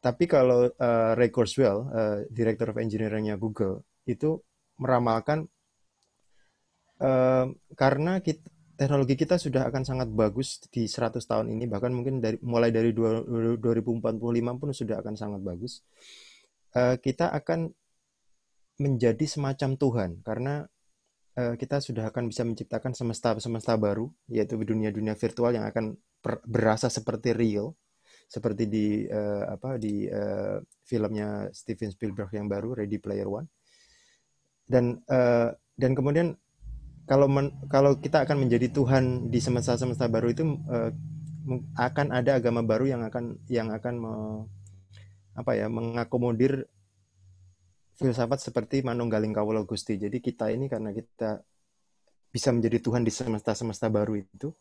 tapi 0.00 0.24
kalau 0.24 0.64
uh, 0.64 1.12
Ray 1.12 1.28
Kurzweil, 1.28 1.78
uh, 1.92 2.18
Director 2.32 2.72
of 2.72 2.80
Engineering-nya 2.80 3.36
Google, 3.36 3.84
itu 4.08 4.40
meramalkan 4.80 5.44
uh, 7.04 7.52
karena 7.76 8.24
kita, 8.24 8.40
teknologi 8.80 9.12
kita 9.12 9.36
sudah 9.36 9.68
akan 9.68 9.84
sangat 9.84 10.08
bagus 10.08 10.56
di 10.72 10.88
100 10.88 11.20
tahun 11.20 11.52
ini, 11.52 11.68
bahkan 11.68 11.92
mungkin 11.92 12.24
dari 12.24 12.40
mulai 12.40 12.72
dari 12.72 12.96
2045 12.96 13.60
pun 14.56 14.72
sudah 14.72 15.04
akan 15.04 15.14
sangat 15.20 15.44
bagus. 15.44 15.84
Uh, 16.72 16.96
kita 16.96 17.28
akan 17.28 17.68
menjadi 18.80 19.28
semacam 19.28 19.76
Tuhan 19.76 20.10
karena 20.24 20.64
uh, 21.36 21.60
kita 21.60 21.84
sudah 21.84 22.08
akan 22.08 22.32
bisa 22.32 22.48
menciptakan 22.48 22.96
semesta-semesta 22.96 23.76
baru, 23.76 24.08
yaitu 24.32 24.56
dunia-dunia 24.56 25.12
virtual 25.12 25.52
yang 25.52 25.68
akan 25.68 26.00
berasa 26.48 26.88
seperti 26.88 27.36
real 27.36 27.76
seperti 28.30 28.70
di 28.70 28.86
uh, 29.10 29.50
apa 29.50 29.74
di 29.74 30.06
uh, 30.06 30.62
filmnya 30.86 31.50
Steven 31.50 31.90
Spielberg 31.90 32.30
yang 32.30 32.46
baru 32.46 32.78
Ready 32.78 33.02
Player 33.02 33.26
One 33.26 33.50
dan 34.70 35.02
uh, 35.10 35.50
dan 35.74 35.98
kemudian 35.98 36.38
kalau 37.10 37.26
men, 37.26 37.50
kalau 37.66 37.98
kita 37.98 38.22
akan 38.22 38.46
menjadi 38.46 38.70
Tuhan 38.70 39.34
di 39.34 39.42
semesta-semesta 39.42 40.06
baru 40.06 40.30
itu 40.30 40.46
uh, 40.46 40.94
akan 41.74 42.14
ada 42.14 42.38
agama 42.38 42.62
baru 42.62 42.86
yang 42.86 43.02
akan 43.02 43.34
yang 43.50 43.74
akan 43.74 43.94
me, 43.98 44.14
apa 45.34 45.58
ya 45.58 45.66
mengakomodir 45.66 46.70
filsafat 47.98 48.38
seperti 48.38 48.86
manunggaling 48.86 49.34
kawula 49.34 49.66
Gusti. 49.66 49.98
Jadi 49.98 50.22
kita 50.22 50.54
ini 50.54 50.70
karena 50.70 50.94
kita 50.94 51.42
bisa 52.30 52.54
menjadi 52.54 52.78
Tuhan 52.78 53.02
di 53.02 53.10
semesta-semesta 53.10 53.90
baru 53.90 54.14
itu, 54.14 54.54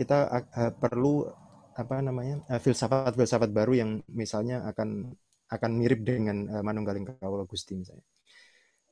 kita 0.00 0.32
uh, 0.32 0.72
perlu 0.80 1.28
apa 1.76 2.02
namanya 2.02 2.42
uh, 2.50 2.60
filsafat-filsafat 2.60 3.50
baru 3.50 3.72
yang 3.76 3.90
misalnya 4.10 4.66
akan 4.70 5.14
akan 5.50 5.70
mirip 5.74 6.06
dengan 6.06 6.46
uh, 6.46 6.62
Manunggaling 6.62 7.06
Kawula 7.18 7.44
Gusti 7.46 7.74
misalnya. 7.74 8.06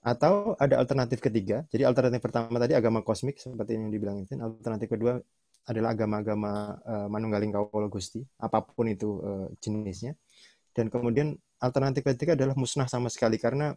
Atau 0.02 0.54
ada 0.58 0.78
alternatif 0.78 1.18
ketiga. 1.18 1.66
Jadi 1.70 1.82
alternatif 1.82 2.22
pertama 2.22 2.56
tadi 2.62 2.74
agama 2.74 3.02
kosmik 3.02 3.38
seperti 3.38 3.78
yang 3.78 3.90
dibilang 3.90 4.22
itu. 4.22 4.34
Alternatif 4.38 4.88
kedua 4.90 5.18
adalah 5.68 5.92
agama-agama 5.92 6.52
uh, 6.82 7.08
Manunggaling 7.12 7.52
Kawula 7.52 7.92
Gusti, 7.92 8.24
apa 8.40 8.64
pun 8.64 8.88
itu 8.88 9.20
uh, 9.20 9.46
jenisnya. 9.60 10.16
Dan 10.72 10.88
kemudian 10.88 11.34
alternatif 11.58 12.06
ketiga 12.06 12.38
adalah 12.38 12.54
musnah 12.54 12.86
sama 12.86 13.10
sekali 13.10 13.36
karena 13.36 13.74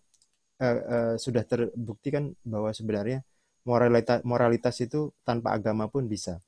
uh, 0.61 0.79
uh, 0.85 1.15
sudah 1.17 1.43
terbukti 1.43 2.13
kan 2.13 2.29
bahwa 2.45 2.69
sebenarnya 2.71 3.25
moralitas 3.65 4.21
moralitas 4.25 4.75
itu 4.81 5.13
tanpa 5.21 5.53
agama 5.53 5.89
pun 5.89 6.05
bisa 6.05 6.41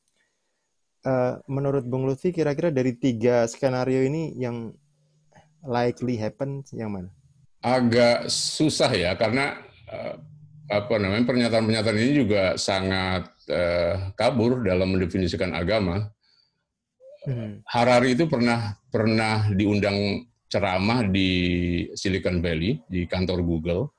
uh, 1.06 1.40
menurut 1.48 1.84
Bung 1.88 2.08
Lutfi 2.08 2.32
kira-kira 2.36 2.72
dari 2.72 2.96
tiga 2.98 3.48
skenario 3.48 4.04
ini 4.04 4.36
yang 4.40 4.72
likely 5.64 6.20
happen 6.20 6.64
yang 6.76 6.92
mana? 6.92 7.10
Agak 7.64 8.28
susah 8.28 8.92
ya 8.92 9.16
karena 9.16 9.56
uh, 9.88 10.16
apa 10.72 10.96
namanya 11.00 11.28
pernyataan-pernyataan 11.28 12.00
ini 12.00 12.12
juga 12.26 12.44
sangat 12.56 13.30
uh, 13.52 14.12
kabur 14.16 14.64
dalam 14.64 14.96
mendefinisikan 14.96 15.56
agama. 15.56 16.12
Hmm. 17.24 17.64
Harari 17.64 18.20
itu 18.20 18.28
pernah 18.28 18.76
pernah 18.92 19.48
diundang 19.56 20.28
ceramah 20.52 21.08
di 21.08 21.30
Silicon 21.96 22.44
Valley 22.44 22.84
di 22.92 23.08
kantor 23.08 23.40
Google 23.42 23.96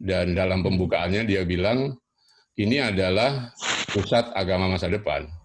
dan 0.00 0.32
dalam 0.32 0.64
pembukaannya 0.64 1.28
dia 1.28 1.44
bilang 1.44 1.94
ini 2.56 2.80
adalah 2.80 3.52
pusat 3.92 4.32
agama 4.32 4.72
masa 4.72 4.88
depan 4.88 5.28
eh, 5.28 5.35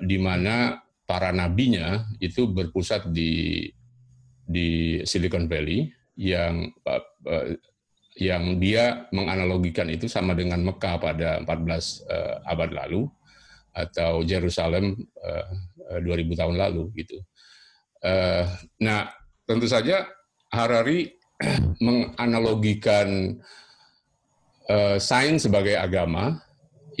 di 0.00 0.16
mana 0.16 0.80
para 1.04 1.34
nabinya 1.36 2.06
itu 2.16 2.48
berpusat 2.48 3.12
di 3.12 3.66
di 4.50 4.98
Silicon 5.06 5.50
Valley 5.50 5.90
yang 6.18 6.70
eh, 7.26 7.58
yang 8.18 8.58
dia 8.58 9.06
menganalogikan 9.14 9.86
itu 9.90 10.10
sama 10.10 10.34
dengan 10.34 10.62
Mekah 10.66 10.96
pada 10.98 11.30
14 11.42 11.46
eh, 11.46 12.36
abad 12.46 12.70
lalu 12.74 13.06
atau 13.70 14.26
Jerusalem 14.26 14.98
eh, 15.22 16.02
2000 16.02 16.40
tahun 16.40 16.56
lalu 16.58 16.90
gitu. 16.98 17.18
Eh, 18.02 18.44
nah, 18.82 19.10
tentu 19.46 19.70
saja 19.70 20.10
Harari 20.50 21.10
menganalogikan 21.86 23.38
eh, 24.66 24.98
sains 24.98 25.46
sebagai 25.46 25.78
agama 25.78 26.42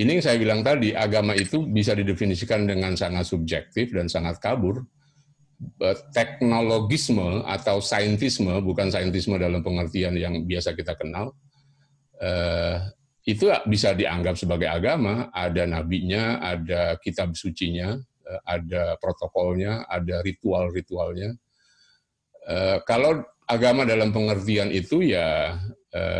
ini 0.00 0.16
yang 0.16 0.24
saya 0.24 0.40
bilang 0.40 0.64
tadi, 0.64 0.96
agama 0.96 1.36
itu 1.36 1.68
bisa 1.68 1.92
didefinisikan 1.92 2.64
dengan 2.64 2.96
sangat 2.96 3.28
subjektif 3.28 3.92
dan 3.92 4.08
sangat 4.08 4.40
kabur. 4.40 4.80
Teknologisme 6.16 7.44
atau 7.44 7.84
saintisme, 7.84 8.64
bukan 8.64 8.88
saintisme 8.88 9.36
dalam 9.36 9.60
pengertian 9.60 10.16
yang 10.16 10.40
biasa 10.48 10.72
kita 10.72 10.96
kenal, 10.96 11.36
eh, 12.16 12.80
itu 13.28 13.52
bisa 13.68 13.92
dianggap 13.92 14.40
sebagai 14.40 14.72
agama. 14.72 15.28
Ada 15.36 15.68
nabinya, 15.68 16.40
ada 16.40 16.96
kitab 16.96 17.36
sucinya, 17.36 18.00
eh, 18.24 18.40
ada 18.48 18.96
protokolnya, 18.96 19.84
ada 19.84 20.24
ritual-ritualnya. 20.24 21.36
Eh, 22.48 22.78
kalau 22.88 23.20
agama 23.44 23.84
dalam 23.84 24.16
pengertian 24.16 24.72
itu 24.72 25.04
ya 25.04 25.60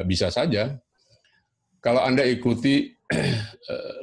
bisa 0.02 0.34
saja. 0.34 0.74
Kalau 1.78 2.02
Anda 2.02 2.26
ikuti 2.26 2.90
Eh, 2.90 2.99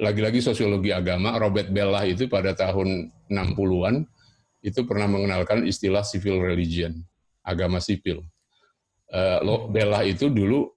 lagi-lagi 0.06 0.44
sosiologi 0.44 0.92
agama, 0.92 1.40
Robert 1.40 1.72
Bella 1.72 2.04
itu 2.04 2.28
pada 2.28 2.52
tahun 2.52 3.12
60-an 3.32 4.04
itu 4.64 4.84
pernah 4.84 5.08
mengenalkan 5.08 5.64
istilah 5.64 6.04
civil 6.04 6.44
religion, 6.44 7.00
agama 7.46 7.80
sipil. 7.80 8.26
Uh, 9.08 9.72
Bella 9.72 10.04
itu 10.04 10.28
dulu 10.28 10.68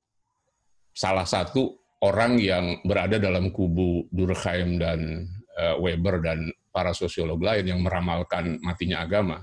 salah 0.95 1.27
satu 1.27 1.75
orang 2.07 2.39
yang 2.39 2.79
berada 2.87 3.19
dalam 3.19 3.51
kubu 3.51 4.07
Durkheim 4.15 4.79
dan 4.79 5.27
uh, 5.59 5.77
Weber 5.83 6.23
dan 6.23 6.47
para 6.71 6.95
sosiolog 6.95 7.43
lain 7.43 7.67
yang 7.67 7.81
meramalkan 7.83 8.63
matinya 8.63 9.03
agama. 9.03 9.43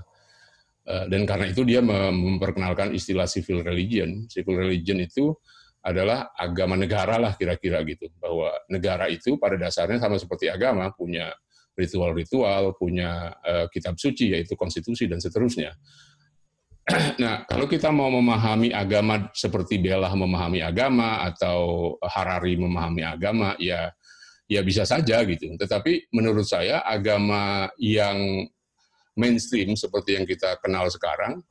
dan 0.88 1.28
karena 1.28 1.52
itu 1.52 1.68
dia 1.68 1.84
memperkenalkan 1.84 2.96
istilah 2.96 3.28
civil 3.28 3.60
religion. 3.60 4.24
Civil 4.24 4.64
religion 4.64 4.96
itu 5.04 5.36
adalah 5.82 6.34
agama 6.34 6.74
negara 6.74 7.16
lah 7.16 7.34
kira-kira 7.38 7.82
gitu. 7.86 8.10
Bahwa 8.18 8.52
negara 8.68 9.06
itu 9.08 9.38
pada 9.38 9.54
dasarnya 9.54 10.02
sama 10.02 10.18
seperti 10.18 10.50
agama 10.50 10.90
punya 10.92 11.32
ritual-ritual 11.78 12.74
punya 12.74 13.30
uh, 13.38 13.66
kitab 13.70 13.94
suci 13.94 14.34
yaitu 14.34 14.58
konstitusi 14.58 15.06
dan 15.06 15.22
seterusnya. 15.22 15.72
Nah 17.22 17.44
kalau 17.44 17.68
kita 17.68 17.92
mau 17.92 18.08
memahami 18.08 18.72
agama 18.72 19.28
seperti 19.36 19.76
Bella 19.76 20.08
memahami 20.08 20.64
agama 20.64 21.20
atau 21.20 21.94
Harari 22.00 22.56
memahami 22.56 23.04
agama 23.04 23.52
ya 23.60 23.92
ya 24.48 24.64
bisa 24.64 24.88
saja 24.88 25.20
gitu. 25.28 25.52
Tetapi 25.54 26.08
menurut 26.16 26.48
saya 26.48 26.80
agama 26.80 27.68
yang 27.76 28.48
mainstream 29.14 29.76
seperti 29.76 30.16
yang 30.16 30.24
kita 30.24 30.56
kenal 30.64 30.88
sekarang 30.88 31.44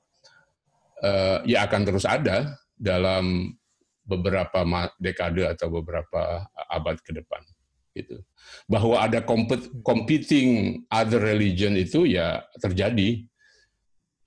uh, 1.05 1.45
ya 1.45 1.69
akan 1.69 1.81
terus 1.85 2.09
ada 2.09 2.57
dalam 2.73 3.53
beberapa 4.07 4.63
dekade 4.97 5.43
atau 5.43 5.67
beberapa 5.67 6.47
abad 6.71 6.95
ke 7.03 7.11
depan 7.11 7.43
gitu. 7.91 8.23
Bahwa 8.71 9.03
ada 9.03 9.19
competing 9.83 10.81
other 10.87 11.19
religion 11.19 11.75
itu 11.75 12.07
ya 12.07 12.39
terjadi. 12.63 13.27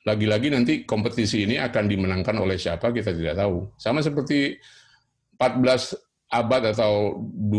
Lagi-lagi 0.05 0.49
nanti 0.53 0.75
kompetisi 0.85 1.45
ini 1.45 1.57
akan 1.61 1.85
dimenangkan 1.89 2.37
oleh 2.41 2.57
siapa 2.61 2.93
kita 2.93 3.13
tidak 3.17 3.41
tahu. 3.41 3.73
Sama 3.81 4.05
seperti 4.05 4.61
14 5.37 5.97
abad 6.31 6.63
atau 6.77 7.21
20 7.33 7.57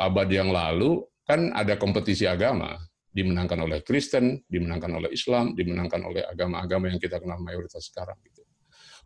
abad 0.00 0.28
yang 0.32 0.48
lalu 0.48 1.04
kan 1.28 1.52
ada 1.52 1.76
kompetisi 1.76 2.26
agama 2.26 2.74
dimenangkan 3.10 3.58
oleh 3.64 3.82
Kristen, 3.82 4.44
dimenangkan 4.46 4.92
oleh 4.96 5.10
Islam, 5.10 5.52
dimenangkan 5.56 6.04
oleh 6.04 6.22
agama-agama 6.26 6.88
yang 6.90 7.00
kita 7.02 7.18
kenal 7.18 7.42
mayoritas 7.42 7.90
sekarang 7.90 8.16
gitu 8.22 8.39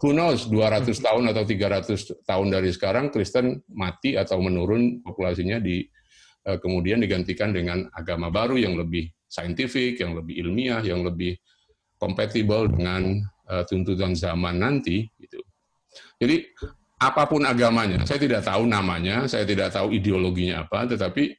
who 0.02 0.16
knows 0.16 0.46
200 0.50 0.90
hmm. 0.90 1.04
tahun 1.04 1.24
atau 1.30 1.44
300 1.46 2.26
tahun 2.26 2.48
dari 2.50 2.70
sekarang 2.74 3.14
Kristen 3.14 3.62
mati 3.70 4.18
atau 4.18 4.40
menurun 4.40 5.04
populasinya 5.04 5.60
di 5.60 5.84
uh, 6.48 6.58
kemudian 6.58 7.02
digantikan 7.02 7.54
dengan 7.54 7.86
agama 7.94 8.32
baru 8.32 8.58
yang 8.58 8.74
lebih 8.78 9.10
saintifik, 9.28 9.98
yang 9.98 10.14
lebih 10.14 10.46
ilmiah, 10.46 10.82
yang 10.82 11.02
lebih 11.02 11.34
kompatibel 11.98 12.70
dengan 12.70 13.22
uh, 13.50 13.62
tuntutan 13.66 14.14
zaman 14.14 14.60
nanti 14.60 15.08
gitu. 15.18 15.40
Jadi 16.18 16.46
apa 17.02 17.26
pun 17.26 17.42
agamanya, 17.42 18.06
saya 18.06 18.22
tidak 18.22 18.46
tahu 18.46 18.64
namanya, 18.64 19.26
saya 19.26 19.42
tidak 19.44 19.74
tahu 19.74 19.92
ideologinya 19.92 20.64
apa, 20.64 20.86
tetapi 20.88 21.34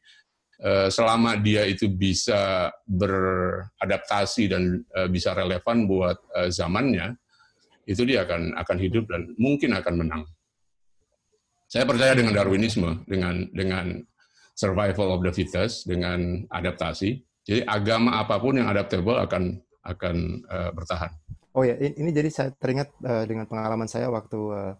uh, 0.61 0.87
selama 0.91 1.39
dia 1.39 1.63
itu 1.65 1.87
bisa 1.89 2.69
beradaptasi 2.85 4.51
dan 4.51 4.83
uh, 4.93 5.07
bisa 5.07 5.31
relevan 5.31 5.87
buat 5.87 6.17
uh, 6.35 6.51
zamannya, 6.51 7.15
itu 7.85 8.01
dia 8.03 8.25
akan 8.25 8.57
akan 8.57 8.77
hidup 8.81 9.05
dan 9.05 9.31
mungkin 9.37 9.77
akan 9.77 9.93
menang. 10.01 10.23
Saya 11.69 11.85
percaya 11.85 12.13
dengan 12.17 12.33
Darwinisme, 12.33 13.05
dengan 13.05 13.45
dengan 13.53 14.01
survival 14.57 15.17
of 15.17 15.21
the 15.21 15.33
fittest, 15.33 15.85
dengan 15.85 16.45
adaptasi. 16.49 17.21
Jadi 17.45 17.61
agama 17.65 18.17
apa 18.21 18.41
pun 18.41 18.57
yang 18.57 18.69
adaptable 18.69 19.17
akan 19.21 19.61
akan 19.85 20.15
uh, 20.49 20.71
bertahan. 20.73 21.13
Oh 21.53 21.61
ya, 21.61 21.77
ini 21.77 22.09
jadi 22.09 22.29
saya 22.33 22.49
teringat 22.57 22.89
uh, 23.05 23.23
dengan 23.29 23.45
pengalaman 23.45 23.85
saya 23.85 24.09
waktu 24.09 24.39
uh, 24.39 24.73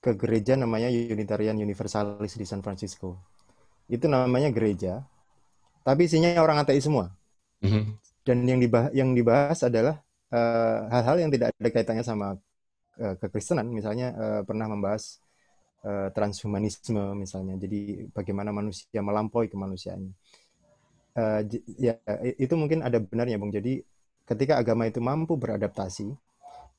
ke 0.00 0.16
gereja 0.16 0.56
namanya 0.56 0.88
Unitarian 0.88 1.60
Universalis 1.60 2.32
di 2.32 2.46
San 2.48 2.64
Francisco. 2.64 3.20
Itu 3.86 4.08
namanya 4.08 4.50
gereja, 4.50 5.04
tapi 5.84 6.08
isinya 6.08 6.32
orang 6.40 6.64
ateis 6.64 6.88
semua. 6.88 7.12
Mm 7.60 7.70
-hmm. 7.70 7.84
Dan 8.26 8.38
yang 8.42 8.58
dibahas, 8.58 8.90
yang 8.90 9.10
dibahas 9.14 9.62
adalah 9.62 10.05
hal-hal 10.90 11.16
uh, 11.16 11.20
yang 11.22 11.30
tidak 11.30 11.54
ada 11.54 11.68
kaitannya 11.70 12.04
sama 12.04 12.34
uh, 12.98 13.14
kekristenan, 13.22 13.70
misalnya 13.70 14.10
uh, 14.14 14.42
pernah 14.42 14.66
membahas 14.66 15.22
uh, 15.86 16.10
transhumanisme 16.10 17.14
misalnya, 17.14 17.54
jadi 17.62 18.10
bagaimana 18.10 18.50
manusia 18.50 19.00
melampaui 19.00 19.46
kemanusiaannya. 19.46 20.12
Uh, 21.16 21.40
ya 21.80 21.96
itu 22.36 22.52
mungkin 22.58 22.84
ada 22.84 23.00
benarnya, 23.00 23.40
bung. 23.40 23.54
Jadi 23.54 23.80
ketika 24.28 24.58
agama 24.60 24.84
itu 24.84 25.00
mampu 25.00 25.38
beradaptasi, 25.38 26.12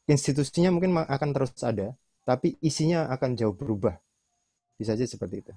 institusinya 0.05 0.69
mungkin 0.69 0.93
akan 0.93 1.29
terus 1.33 1.55
ada, 1.63 1.95
tapi 2.27 2.59
isinya 2.59 3.07
akan 3.09 3.33
jauh 3.39 3.55
berubah. 3.55 3.95
Bisa 4.77 4.93
saja 4.93 5.09
seperti 5.09 5.41
itu. 5.41 5.53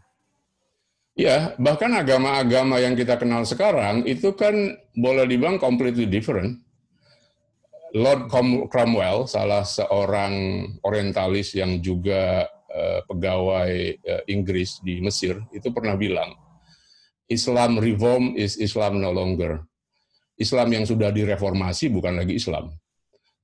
Ya, 1.18 1.52
bahkan 1.60 1.92
agama-agama 1.92 2.80
yang 2.80 2.94
kita 2.96 3.18
kenal 3.20 3.44
sekarang 3.44 4.06
itu 4.06 4.32
kan 4.32 4.54
boleh 4.94 5.26
dibilang 5.26 5.60
completely 5.60 6.06
different 6.08 6.62
Lord 7.90 8.30
Cromwell, 8.70 9.26
salah 9.26 9.66
seorang 9.66 10.62
orientalis 10.86 11.58
yang 11.58 11.82
juga 11.82 12.46
uh, 12.70 13.00
pegawai 13.10 13.72
uh, 14.06 14.22
Inggris 14.30 14.78
di 14.86 15.02
Mesir, 15.02 15.42
itu 15.50 15.74
pernah 15.74 15.98
bilang, 15.98 16.30
Islam 17.26 17.82
reform 17.82 18.38
is 18.38 18.58
Islam 18.62 19.02
no 19.02 19.10
longer. 19.10 19.66
Islam 20.38 20.70
yang 20.70 20.84
sudah 20.86 21.10
direformasi 21.10 21.90
bukan 21.90 22.22
lagi 22.22 22.38
Islam. 22.38 22.70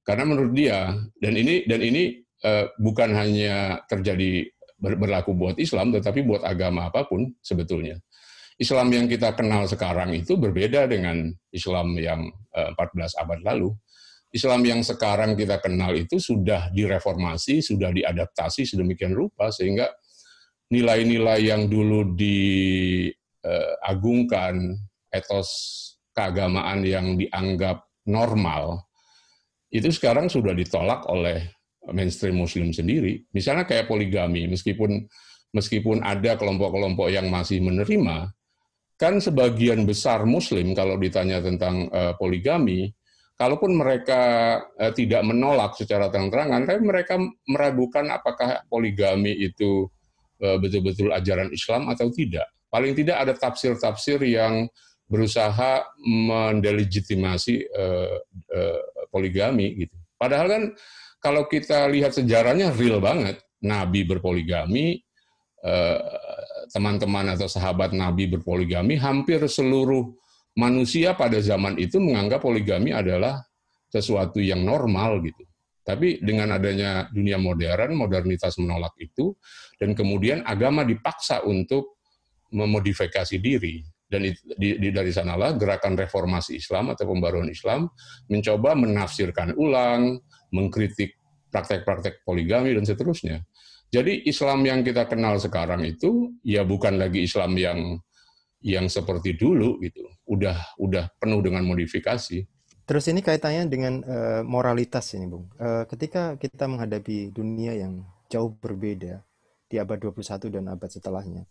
Karena 0.06 0.22
menurut 0.22 0.54
dia, 0.54 0.94
dan 1.18 1.34
ini 1.34 1.66
dan 1.66 1.82
ini 1.82 2.22
uh, 2.46 2.70
bukan 2.78 3.10
hanya 3.18 3.82
terjadi 3.90 4.46
berlaku 4.78 5.34
buat 5.34 5.58
Islam, 5.58 5.90
tetapi 5.90 6.22
buat 6.22 6.46
agama 6.46 6.86
apa 6.86 7.02
pun 7.02 7.34
sebetulnya. 7.42 7.98
Islam 8.56 8.88
yang 8.88 9.04
kita 9.10 9.36
kenal 9.36 9.68
sekarang 9.68 10.16
itu 10.16 10.38
berbeda 10.38 10.88
dengan 10.88 11.28
Islam 11.52 11.98
yang 11.98 12.30
uh, 12.56 12.72
14 12.72 13.20
abad 13.20 13.40
lalu 13.44 13.74
Islam 14.36 14.62
yang 14.68 14.84
sekarang 14.84 15.32
kita 15.32 15.56
kenal 15.64 15.96
itu 15.96 16.20
sudah 16.20 16.68
direformasi, 16.70 17.64
sudah 17.64 17.88
diadaptasi 17.90 18.68
sedemikian 18.68 19.16
rupa 19.16 19.48
sehingga 19.48 19.88
nilai-nilai 20.68 21.48
yang 21.48 21.66
dulu 21.72 22.12
diagungkan 22.12 22.94
etos 25.08 25.48
keagamaan 26.12 26.84
yang 26.84 27.16
dianggap 27.16 27.84
normal 28.08 28.86
itu 29.70 29.90
sekarang 29.90 30.30
sudah 30.30 30.54
ditolak 30.54 31.04
oleh 31.10 31.42
mainstream 31.92 32.38
muslim 32.40 32.72
sendiri. 32.72 33.26
Misalnya 33.34 33.66
kayak 33.66 33.90
poligami, 33.90 34.46
meskipun 34.50 35.06
meskipun 35.54 36.02
ada 36.02 36.34
kelompok-kelompok 36.38 37.08
yang 37.12 37.28
masih 37.30 37.62
menerima, 37.62 38.30
kan 38.96 39.20
sebagian 39.20 39.84
besar 39.84 40.24
muslim 40.24 40.72
kalau 40.72 40.96
ditanya 40.96 41.44
tentang 41.44 41.92
uh, 41.92 42.16
poligami 42.16 42.90
kalaupun 43.36 43.76
mereka 43.76 44.20
eh, 44.80 44.92
tidak 44.96 45.22
menolak 45.22 45.76
secara 45.76 46.08
terang-terangan, 46.08 46.64
tapi 46.64 46.80
mereka 46.82 47.14
meragukan 47.46 48.08
apakah 48.10 48.64
poligami 48.66 49.32
itu 49.36 49.86
eh, 50.40 50.56
betul-betul 50.56 51.12
ajaran 51.12 51.52
Islam 51.52 51.92
atau 51.92 52.08
tidak. 52.10 52.48
Paling 52.72 52.96
tidak 52.96 53.16
ada 53.22 53.32
tafsir-tafsir 53.36 54.20
yang 54.26 54.66
berusaha 55.06 55.86
mendelegitimasi 56.02 57.54
eh, 57.70 58.16
eh, 58.50 58.82
poligami 59.12 59.86
gitu. 59.86 59.94
Padahal 60.16 60.46
kan 60.50 60.62
kalau 61.22 61.46
kita 61.46 61.86
lihat 61.92 62.16
sejarahnya 62.16 62.74
real 62.74 62.98
banget, 62.98 63.38
Nabi 63.62 64.02
berpoligami, 64.02 64.98
eh, 65.62 66.00
teman-teman 66.72 67.38
atau 67.38 67.46
sahabat 67.46 67.94
Nabi 67.94 68.26
berpoligami, 68.26 68.98
hampir 68.98 69.38
seluruh 69.46 70.10
manusia 70.56 71.12
pada 71.12 71.36
zaman 71.38 71.76
itu 71.76 72.00
menganggap 72.00 72.40
poligami 72.40 72.90
adalah 72.90 73.44
sesuatu 73.92 74.40
yang 74.40 74.64
normal 74.64 75.20
gitu. 75.22 75.44
Tapi 75.86 76.18
dengan 76.18 76.58
adanya 76.58 77.06
dunia 77.14 77.38
modern, 77.38 77.94
modernitas 77.94 78.58
menolak 78.58 78.90
itu, 78.98 79.38
dan 79.78 79.94
kemudian 79.94 80.42
agama 80.42 80.82
dipaksa 80.82 81.46
untuk 81.46 82.02
memodifikasi 82.50 83.38
diri. 83.38 83.86
Dan 84.06 84.26
di, 84.26 84.78
di, 84.78 84.90
dari 84.90 85.10
sanalah 85.10 85.54
gerakan 85.54 85.98
reformasi 85.98 86.58
Islam 86.58 86.94
atau 86.94 87.10
pembaruan 87.10 87.50
Islam 87.50 87.90
mencoba 88.30 88.74
menafsirkan 88.74 89.54
ulang, 89.58 90.18
mengkritik 90.50 91.18
praktek-praktek 91.50 92.22
poligami, 92.26 92.74
dan 92.74 92.82
seterusnya. 92.82 93.42
Jadi 93.90 94.26
Islam 94.26 94.66
yang 94.66 94.82
kita 94.82 95.06
kenal 95.06 95.38
sekarang 95.38 95.86
itu 95.86 96.34
ya 96.42 96.66
bukan 96.66 96.98
lagi 96.98 97.22
Islam 97.22 97.54
yang 97.54 97.78
yang 98.64 98.88
seperti 98.88 99.36
dulu 99.36 99.80
gitu. 99.82 100.06
Udah 100.26 100.56
udah 100.80 101.12
penuh 101.20 101.40
dengan 101.44 101.64
modifikasi. 101.66 102.46
Terus 102.86 103.04
ini 103.10 103.18
kaitannya 103.18 103.66
dengan 103.66 103.98
uh, 104.06 104.42
moralitas 104.46 105.10
ini, 105.18 105.26
Bung. 105.26 105.50
Uh, 105.58 105.82
ketika 105.90 106.38
kita 106.38 106.70
menghadapi 106.70 107.34
dunia 107.34 107.74
yang 107.74 108.06
jauh 108.30 108.54
berbeda 108.54 109.26
di 109.66 109.76
abad 109.82 109.98
21 109.98 110.54
dan 110.54 110.70
abad 110.70 110.86
setelahnya. 110.86 111.42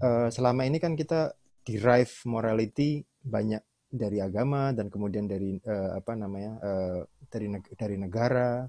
Uh, 0.00 0.32
selama 0.32 0.64
ini 0.64 0.80
kan 0.80 0.96
kita 0.96 1.36
derive 1.60 2.12
morality 2.24 3.04
banyak 3.20 3.60
dari 3.92 4.20
agama 4.20 4.72
dan 4.72 4.88
kemudian 4.88 5.28
dari 5.28 5.60
uh, 5.60 6.00
apa 6.00 6.16
namanya? 6.16 6.56
Uh, 6.64 7.00
dari 7.28 7.52
dari 7.76 7.96
negara. 8.00 8.64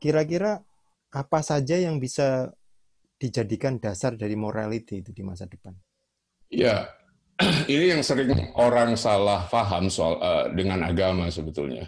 Kira-kira 0.00 0.56
uh, 0.56 0.64
apa 1.12 1.44
saja 1.44 1.76
yang 1.76 2.00
bisa 2.00 2.48
dijadikan 3.20 3.76
dasar 3.76 4.16
dari 4.16 4.32
morality 4.40 5.04
itu 5.04 5.12
di 5.12 5.20
masa 5.20 5.44
depan? 5.44 5.76
Ya, 6.50 6.90
ini 7.70 7.94
yang 7.94 8.02
sering 8.02 8.34
orang 8.58 8.98
salah 8.98 9.46
paham 9.46 9.86
soal 9.86 10.18
uh, 10.18 10.46
dengan 10.50 10.82
agama 10.82 11.30
sebetulnya. 11.30 11.86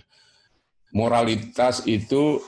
Moralitas 0.94 1.82
itu 1.90 2.38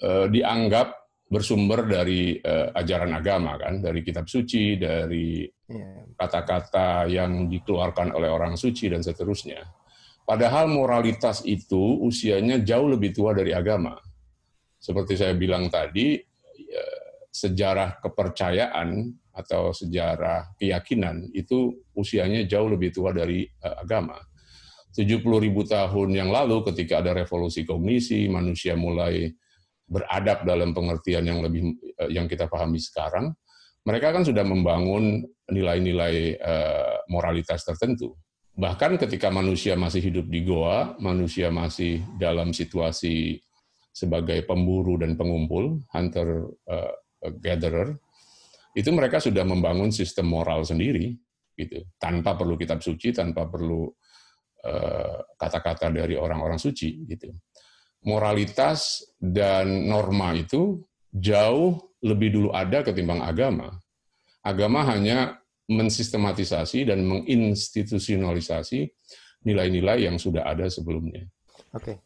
uh, 0.00 0.26
dianggap 0.32 0.96
bersumber 1.28 1.84
dari 1.84 2.40
uh, 2.40 2.72
ajaran 2.72 3.12
agama 3.12 3.60
kan, 3.60 3.82
dari 3.84 4.00
kitab 4.00 4.24
suci, 4.30 4.78
dari 4.80 5.44
iya. 5.44 6.06
kata-kata 6.16 7.10
yang 7.10 7.50
dikeluarkan 7.50 8.14
oleh 8.16 8.30
orang 8.30 8.56
suci 8.56 8.88
dan 8.88 9.04
seterusnya. 9.04 9.60
Padahal 10.26 10.72
moralitas 10.72 11.44
itu 11.46 12.02
usianya 12.02 12.62
jauh 12.62 12.88
lebih 12.88 13.14
tua 13.14 13.34
dari 13.36 13.54
agama. 13.54 13.94
Seperti 14.78 15.18
saya 15.18 15.34
bilang 15.34 15.70
tadi, 15.70 16.18
sejarah 17.36 18.00
kepercayaan 18.00 19.12
atau 19.36 19.70
sejarah 19.76 20.56
keyakinan 20.56 21.28
itu 21.36 21.76
usianya 21.92 22.48
jauh 22.48 22.72
lebih 22.72 22.88
tua 22.90 23.12
dari 23.12 23.44
uh, 23.60 23.84
agama. 23.84 24.16
70 24.96 25.20
ribu 25.20 25.60
tahun 25.68 26.16
yang 26.16 26.32
lalu 26.32 26.64
ketika 26.72 27.04
ada 27.04 27.12
revolusi 27.12 27.68
kognisi, 27.68 28.32
manusia 28.32 28.72
mulai 28.72 29.28
beradab 29.84 30.48
dalam 30.48 30.72
pengertian 30.72 31.28
yang 31.28 31.44
lebih 31.44 31.76
uh, 32.00 32.08
yang 32.08 32.24
kita 32.24 32.48
pahami 32.48 32.80
sekarang, 32.80 33.36
mereka 33.84 34.16
kan 34.16 34.24
sudah 34.24 34.42
membangun 34.42 35.20
nilai-nilai 35.52 36.40
uh, 36.40 37.04
moralitas 37.12 37.62
tertentu. 37.62 38.16
Bahkan 38.56 38.96
ketika 38.96 39.28
manusia 39.28 39.76
masih 39.76 40.00
hidup 40.00 40.32
di 40.32 40.40
goa, 40.48 40.96
manusia 40.96 41.52
masih 41.52 42.00
dalam 42.16 42.56
situasi 42.56 43.36
sebagai 43.92 44.48
pemburu 44.48 44.96
dan 44.96 45.12
pengumpul, 45.14 45.84
hunter 45.92 46.48
uh, 46.66 46.92
gatherer, 47.36 48.00
itu 48.76 48.92
mereka 48.92 49.16
sudah 49.16 49.40
membangun 49.40 49.88
sistem 49.88 50.28
moral 50.28 50.60
sendiri 50.60 51.16
gitu. 51.56 51.80
Tanpa 51.96 52.36
perlu 52.36 52.60
kitab 52.60 52.84
suci 52.84 53.16
tanpa 53.16 53.48
perlu 53.48 53.88
eh, 54.60 55.16
kata-kata 55.40 55.88
uh, 55.88 55.94
dari 56.04 56.14
orang-orang 56.20 56.60
suci 56.60 57.08
gitu. 57.08 57.32
Moralitas 58.04 59.00
dan 59.16 59.88
norma 59.88 60.36
itu 60.36 60.84
jauh 61.08 61.80
lebih 62.04 62.36
dulu 62.36 62.48
ada 62.52 62.84
ketimbang 62.84 63.24
agama. 63.24 63.80
Agama 64.44 64.84
hanya 64.92 65.40
mensistematisasi 65.66 66.86
dan 66.86 67.02
menginstitusionalisasi 67.02 68.92
nilai-nilai 69.42 70.06
yang 70.06 70.20
sudah 70.20 70.46
ada 70.46 70.68
sebelumnya. 70.68 71.24
Oke. 71.74 71.82
Okay. 71.82 71.96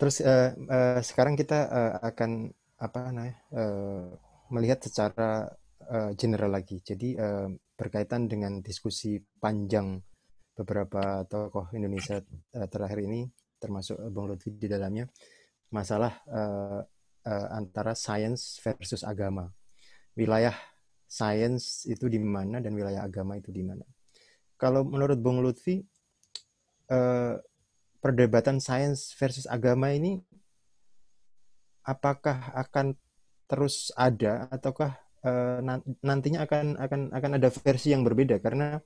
terus 0.00 0.18
uh, 0.18 0.50
uh, 0.66 0.98
sekarang 0.98 1.38
kita 1.38 1.68
uh, 1.70 1.94
akan 2.02 2.50
apa 2.82 3.14
namanya 3.14 3.38
uh, 3.54 4.10
melihat 4.50 4.82
secara 4.82 5.46
uh, 5.92 6.10
general 6.16 6.56
lagi. 6.56 6.80
Jadi 6.80 7.12
uh, 7.20 7.52
berkaitan 7.76 8.24
dengan 8.26 8.64
diskusi 8.64 9.20
panjang 9.20 10.00
beberapa 10.56 11.28
tokoh 11.28 11.68
Indonesia 11.76 12.16
uh, 12.56 12.68
terakhir 12.72 13.04
ini, 13.04 13.28
termasuk 13.60 14.00
Bung 14.08 14.32
Lutfi 14.32 14.56
di 14.56 14.66
dalamnya, 14.66 15.06
masalah 15.70 16.24
antara 17.54 17.94
sains 17.94 18.58
versus 18.58 19.06
agama. 19.06 19.46
Wilayah 20.18 20.52
sains 21.06 21.86
itu 21.86 22.10
di 22.10 22.18
mana 22.18 22.58
dan 22.58 22.74
wilayah 22.74 23.06
agama 23.06 23.38
itu 23.38 23.54
di 23.54 23.62
mana. 23.62 23.86
Kalau 24.58 24.82
menurut 24.82 25.22
Bung 25.22 25.38
Lutfi, 25.38 25.78
perdebatan 28.02 28.58
sains 28.58 29.14
versus 29.14 29.46
agama 29.46 29.94
ini 29.94 30.18
apakah 31.86 32.50
akan 32.58 32.98
terus 33.46 33.94
ada 33.94 34.50
ataukah 34.50 34.98
uh, 35.24 35.58
nantinya 36.02 36.44
akan 36.46 36.78
akan 36.78 37.00
akan 37.14 37.30
ada 37.38 37.48
versi 37.50 37.94
yang 37.94 38.02
berbeda. 38.02 38.38
Karena 38.38 38.78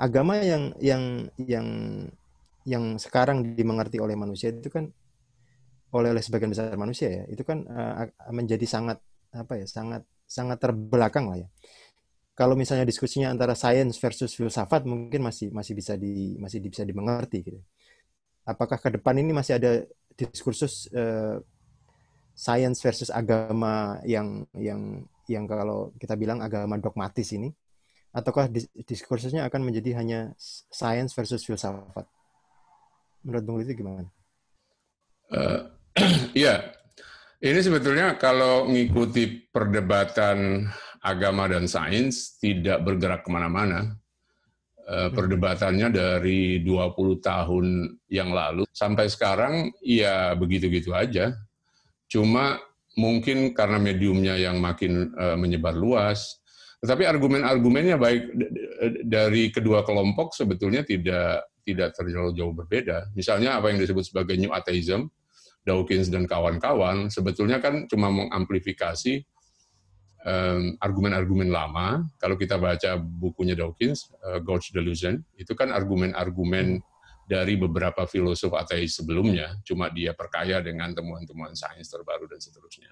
agama 0.00 0.38
yang 0.40 0.72
yang 0.80 1.28
yang 1.40 1.66
yang 2.68 2.84
sekarang 3.00 3.56
dimengerti 3.56 3.96
oleh 3.98 4.14
manusia 4.16 4.52
itu 4.52 4.68
kan 4.68 4.92
oleh 5.88 6.12
oleh 6.12 6.20
sebagian 6.20 6.52
besar 6.52 6.76
manusia 6.76 7.08
ya 7.08 7.24
itu 7.32 7.40
kan 7.40 7.64
uh, 7.64 8.12
menjadi 8.28 8.68
sangat 8.68 9.00
apa 9.32 9.56
ya 9.56 9.64
sangat 9.64 10.04
sangat 10.28 10.60
terbelakang 10.60 11.32
lah 11.32 11.40
ya. 11.40 11.48
Kalau 12.38 12.54
misalnya 12.54 12.86
diskusinya 12.86 13.34
antara 13.34 13.58
sains 13.58 13.98
versus 13.98 14.30
filsafat 14.36 14.86
mungkin 14.86 15.26
masih 15.26 15.50
masih 15.50 15.74
bisa 15.74 15.98
di 15.98 16.38
masih 16.38 16.62
bisa 16.62 16.86
dimengerti 16.86 17.42
gitu. 17.42 17.60
Apakah 18.46 18.78
ke 18.78 18.94
depan 18.94 19.18
ini 19.18 19.34
masih 19.34 19.58
ada 19.58 19.82
diskursus 20.14 20.86
uh, 20.94 21.42
science 22.38 22.78
versus 22.78 23.10
agama 23.10 23.98
yang 24.06 24.46
yang 24.54 25.02
yang 25.28 25.44
kalau 25.44 25.92
kita 26.00 26.16
bilang 26.16 26.40
agama 26.40 26.80
dogmatis 26.80 27.28
ini 27.36 27.52
ataukah 28.12 28.48
diskursusnya 28.88 29.44
akan 29.46 29.68
menjadi 29.68 30.00
hanya 30.00 30.20
science 30.72 31.12
versus 31.12 31.44
filsafat 31.44 32.08
menurut 33.24 33.44
Bung 33.44 33.58
Liti 33.60 33.76
gimana? 33.76 34.08
Uh, 35.28 35.68
iya, 36.46 36.72
ini 37.44 37.60
sebetulnya 37.60 38.16
kalau 38.16 38.64
mengikuti 38.64 39.28
perdebatan 39.52 40.64
agama 41.04 41.50
dan 41.50 41.68
sains 41.68 42.40
tidak 42.40 42.80
bergerak 42.80 43.26
ke 43.26 43.30
mana-mana. 43.30 43.92
Uh, 44.88 45.12
perdebatannya 45.12 45.92
dari 45.92 46.64
20 46.64 47.20
tahun 47.20 47.92
yang 48.08 48.32
lalu 48.32 48.64
sampai 48.72 49.04
sekarang 49.12 49.68
ya 49.84 50.32
begitu-gitu 50.32 50.96
aja 50.96 51.36
Cuma 52.08 52.56
mungkin 52.98 53.54
karena 53.54 53.78
mediumnya 53.78 54.34
yang 54.34 54.58
makin 54.58 55.14
uh, 55.14 55.38
menyebar 55.38 55.78
luas, 55.78 56.42
tetapi 56.82 57.06
argumen-argumennya 57.06 57.94
baik 57.94 58.22
dari 59.06 59.54
kedua 59.54 59.86
kelompok 59.86 60.34
sebetulnya 60.34 60.82
tidak 60.82 61.46
tidak 61.62 61.94
terlalu 61.94 62.34
jauh 62.34 62.54
berbeda. 62.54 63.14
Misalnya 63.14 63.58
apa 63.58 63.70
yang 63.70 63.78
disebut 63.78 64.02
sebagai 64.02 64.34
New 64.34 64.50
Atheism, 64.50 65.06
Dawkins 65.62 66.10
dan 66.10 66.24
kawan-kawan 66.26 67.12
sebetulnya 67.12 67.62
kan 67.62 67.86
cuma 67.86 68.10
mengamplifikasi 68.10 69.22
argumen-argumen 70.82 71.48
um, 71.48 71.54
lama. 71.54 71.86
Kalau 72.18 72.34
kita 72.34 72.58
baca 72.58 72.98
bukunya 72.98 73.54
Dawkins, 73.54 74.10
uh, 74.26 74.42
God's 74.42 74.68
Delusion, 74.74 75.22
itu 75.38 75.54
kan 75.54 75.70
argumen-argumen 75.70 76.82
dari 77.28 77.60
beberapa 77.60 78.08
filosof 78.08 78.56
ateis 78.56 78.96
sebelumnya, 78.96 79.60
cuma 79.60 79.92
dia 79.92 80.16
perkaya 80.16 80.64
dengan 80.64 80.96
temuan-temuan 80.96 81.52
sains 81.52 81.92
terbaru 81.92 82.24
dan 82.24 82.40
seterusnya. 82.40 82.88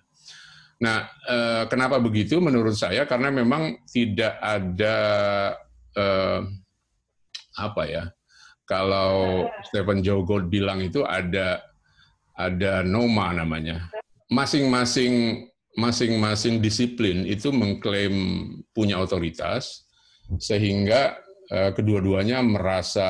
Nah, 0.76 1.08
eh, 1.24 1.64
kenapa 1.72 1.96
begitu? 1.96 2.36
Menurut 2.36 2.76
saya 2.76 3.08
karena 3.08 3.32
memang 3.32 3.80
tidak 3.88 4.36
ada 4.36 4.96
eh, 5.96 6.40
apa 7.56 7.82
ya? 7.88 8.04
Kalau 8.68 9.46
Stephen 9.64 10.04
Joe 10.04 10.20
Gould 10.26 10.52
bilang 10.52 10.84
itu 10.84 11.00
ada 11.00 11.64
ada 12.36 12.84
noma 12.84 13.32
namanya. 13.32 13.88
Masing-masing 14.28 15.48
masing-masing 15.80 16.60
disiplin 16.60 17.24
itu 17.24 17.52
mengklaim 17.52 18.12
punya 18.76 19.00
otoritas 19.00 19.88
sehingga 20.36 21.16
eh, 21.48 21.72
kedua-duanya 21.72 22.44
merasa 22.44 23.08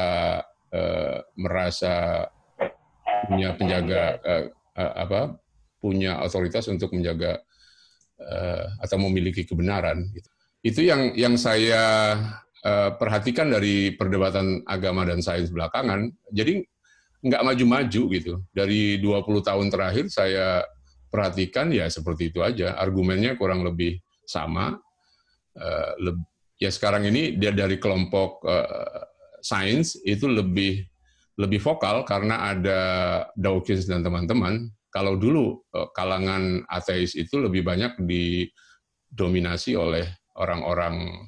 uh, 0.76 1.16
merasa 1.40 2.26
punya 3.26 3.56
penjaga 3.56 4.20
uh, 4.20 4.44
uh, 4.76 4.92
apa 5.08 5.20
punya 5.80 6.20
otoritas 6.20 6.68
untuk 6.68 6.92
menjaga 6.92 7.40
atau 8.80 8.96
memiliki 8.96 9.44
kebenaran. 9.44 10.08
Itu 10.64 10.80
yang 10.80 11.12
yang 11.12 11.36
saya 11.36 12.16
perhatikan 12.96 13.52
dari 13.52 13.92
perdebatan 13.92 14.64
agama 14.64 15.04
dan 15.04 15.20
sains 15.20 15.52
belakangan. 15.52 16.08
Jadi 16.32 16.64
nggak 17.20 17.44
maju-maju 17.44 18.02
gitu. 18.16 18.40
Dari 18.56 18.96
20 19.04 19.20
tahun 19.20 19.68
terakhir 19.68 20.08
saya 20.08 20.64
perhatikan 21.12 21.68
ya 21.68 21.92
seperti 21.92 22.32
itu 22.32 22.40
aja. 22.40 22.72
Argumennya 22.80 23.36
kurang 23.36 23.68
lebih 23.68 24.00
sama. 24.24 24.80
Ya 26.56 26.72
sekarang 26.72 27.04
ini 27.04 27.36
dia 27.36 27.52
dari 27.52 27.76
kelompok 27.76 28.48
sains 29.46 29.94
itu 30.02 30.26
lebih 30.26 30.82
lebih 31.36 31.60
vokal 31.60 32.02
karena 32.02 32.50
ada 32.50 32.80
Dawkins 33.36 33.86
dan 33.86 34.02
teman-teman. 34.02 34.72
Kalau 34.90 35.14
dulu 35.14 35.62
eh, 35.76 35.88
kalangan 35.92 36.64
ateis 36.66 37.14
itu 37.14 37.38
lebih 37.38 37.62
banyak 37.62 38.00
didominasi 38.00 39.76
oleh 39.76 40.04
orang-orang 40.36 41.24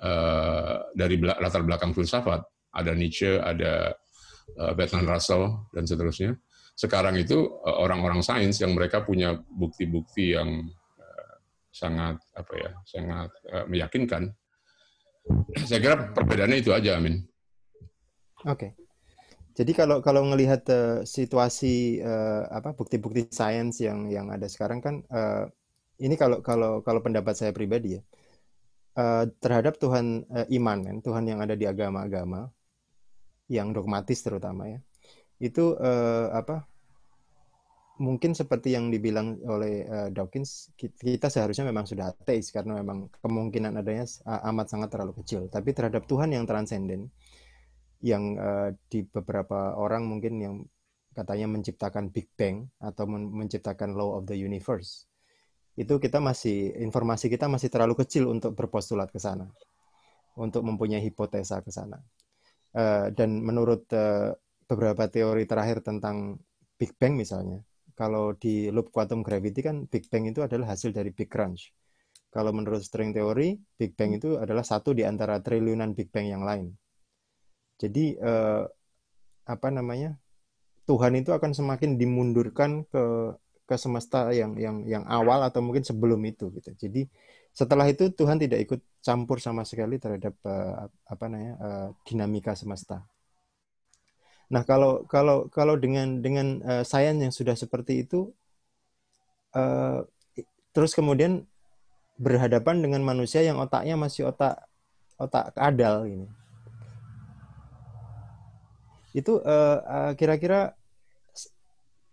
uh, 0.00 0.88
dari 0.96 1.20
latar 1.20 1.60
belakang 1.68 1.92
filsafat. 1.92 2.40
Ada 2.72 2.96
Nietzsche, 2.96 3.36
ada 3.36 3.92
uh, 4.56 4.72
Bertrand 4.72 5.04
Russell 5.04 5.68
dan 5.76 5.84
seterusnya. 5.84 6.32
Sekarang 6.72 7.20
itu 7.20 7.36
orang-orang 7.68 8.24
sains 8.24 8.56
yang 8.56 8.72
mereka 8.72 9.04
punya 9.04 9.36
bukti-bukti 9.36 10.32
yang 10.32 10.64
uh, 10.96 11.34
sangat 11.68 12.16
apa 12.32 12.52
ya, 12.56 12.70
sangat 12.88 13.30
meyakinkan. 13.68 14.32
Saya 15.68 15.78
kira 15.84 15.96
perbedaannya 16.16 16.64
itu 16.64 16.72
aja, 16.72 16.96
Amin. 16.96 17.20
Oke. 18.48 18.74
Jadi 19.52 19.72
kalau 19.76 20.00
kalau 20.00 20.24
melihat 20.24 20.64
uh, 20.72 21.04
situasi 21.04 22.00
uh, 22.00 22.48
apa 22.48 22.72
bukti-bukti 22.72 23.28
sains 23.28 23.84
yang 23.84 24.08
yang 24.08 24.32
ada 24.32 24.48
sekarang 24.48 24.80
kan 24.80 25.04
uh, 25.12 25.44
ini 26.00 26.16
kalau 26.16 26.40
kalau 26.40 26.80
kalau 26.80 27.04
pendapat 27.04 27.36
saya 27.36 27.52
pribadi 27.52 28.00
ya 28.00 28.02
uh, 28.96 29.28
terhadap 29.44 29.76
Tuhan 29.76 30.24
uh, 30.32 30.46
iman 30.56 30.78
kan 30.80 30.96
Tuhan 31.04 31.24
yang 31.28 31.44
ada 31.44 31.52
di 31.52 31.68
agama-agama 31.68 32.48
yang 33.52 33.76
dogmatis 33.76 34.24
terutama 34.24 34.72
ya 34.72 34.80
itu 35.36 35.76
uh, 35.76 36.32
apa 36.32 36.64
mungkin 38.00 38.32
seperti 38.32 38.72
yang 38.72 38.88
dibilang 38.88 39.36
oleh 39.44 39.84
uh, 39.84 40.08
Dawkins 40.08 40.72
kita 40.80 41.28
seharusnya 41.28 41.68
memang 41.68 41.84
sudah 41.84 42.08
ateis 42.10 42.48
karena 42.48 42.80
memang 42.80 43.12
kemungkinan 43.20 43.76
adanya 43.78 44.08
amat 44.48 44.72
sangat 44.72 44.88
terlalu 44.96 45.20
kecil 45.20 45.52
tapi 45.52 45.76
terhadap 45.76 46.08
Tuhan 46.08 46.32
yang 46.32 46.48
transenden 46.48 47.12
yang 48.02 48.34
uh, 48.36 48.74
di 48.90 49.06
beberapa 49.06 49.78
orang 49.78 50.04
mungkin 50.04 50.34
yang 50.42 50.54
katanya 51.14 51.46
menciptakan 51.46 52.10
Big 52.10 52.26
Bang 52.34 52.66
atau 52.82 53.06
men 53.06 53.30
menciptakan 53.30 53.94
Law 53.94 54.18
of 54.18 54.26
the 54.26 54.34
Universe. 54.34 55.06
Itu 55.78 56.02
kita 56.02 56.18
masih 56.18 56.74
informasi 56.82 57.30
kita 57.30 57.48
masih 57.48 57.70
terlalu 57.70 57.96
kecil 58.02 58.28
untuk 58.28 58.58
berpostulat 58.58 59.08
ke 59.08 59.22
sana 59.22 59.48
untuk 60.36 60.66
mempunyai 60.66 61.00
hipotesa 61.00 61.62
ke 61.62 61.70
sana. 61.70 62.02
Uh, 62.72 63.12
dan 63.12 63.38
menurut 63.38 63.84
uh, 63.94 64.32
beberapa 64.64 65.06
teori 65.06 65.44
terakhir 65.44 65.84
tentang 65.84 66.40
Big 66.80 66.96
Bang 66.96 67.20
misalnya 67.20 67.60
kalau 67.92 68.32
di 68.32 68.72
loop 68.72 68.88
quantum 68.88 69.20
gravity 69.20 69.60
kan 69.60 69.84
Big 69.86 70.08
Bang 70.08 70.24
itu 70.24 70.40
adalah 70.42 70.74
hasil 70.74 70.90
dari 70.90 71.12
Big 71.14 71.30
Crunch. 71.30 71.70
Kalau 72.32 72.50
menurut 72.50 72.80
string 72.80 73.12
teori 73.12 73.60
Big 73.76 73.92
Bang 73.94 74.16
itu 74.16 74.40
adalah 74.40 74.64
satu 74.64 74.96
di 74.96 75.04
antara 75.04 75.38
triliunan 75.38 75.92
Big 75.92 76.08
Bang 76.08 76.26
yang 76.26 76.42
lain 76.42 76.72
jadi 77.82 78.04
eh, 78.14 78.62
apa 79.46 79.68
namanya? 79.74 80.14
Tuhan 80.86 81.14
itu 81.18 81.30
akan 81.34 81.50
semakin 81.54 81.98
dimundurkan 81.98 82.86
ke 82.86 83.34
ke 83.66 83.74
semesta 83.78 84.30
yang 84.34 84.58
yang 84.58 84.82
yang 84.86 85.04
awal 85.06 85.42
atau 85.46 85.62
mungkin 85.62 85.82
sebelum 85.86 86.18
itu 86.26 86.50
gitu. 86.58 86.70
Jadi 86.74 87.06
setelah 87.54 87.86
itu 87.90 88.10
Tuhan 88.10 88.38
tidak 88.38 88.60
ikut 88.66 88.80
campur 89.02 89.38
sama 89.38 89.62
sekali 89.62 89.98
terhadap 89.98 90.34
uh, 90.46 90.90
apa 91.06 91.24
namanya 91.30 91.54
uh, 91.62 91.88
dinamika 92.06 92.54
semesta. 92.58 93.06
Nah 94.50 94.62
kalau 94.66 95.06
kalau 95.06 95.46
kalau 95.48 95.78
dengan 95.78 96.18
dengan 96.18 96.60
uh, 96.66 96.84
sains 96.84 97.22
yang 97.22 97.34
sudah 97.34 97.54
seperti 97.54 98.04
itu, 98.04 98.34
uh, 99.54 100.02
terus 100.74 100.92
kemudian 100.98 101.46
berhadapan 102.18 102.82
dengan 102.82 103.02
manusia 103.06 103.40
yang 103.40 103.58
otaknya 103.62 103.94
masih 103.96 104.28
otak 104.28 104.66
otak 105.16 105.54
kadal 105.54 106.04
ini 106.04 106.28
itu 109.12 109.40
uh, 109.44 109.78
uh, 109.84 110.12
kira-kira 110.16 110.72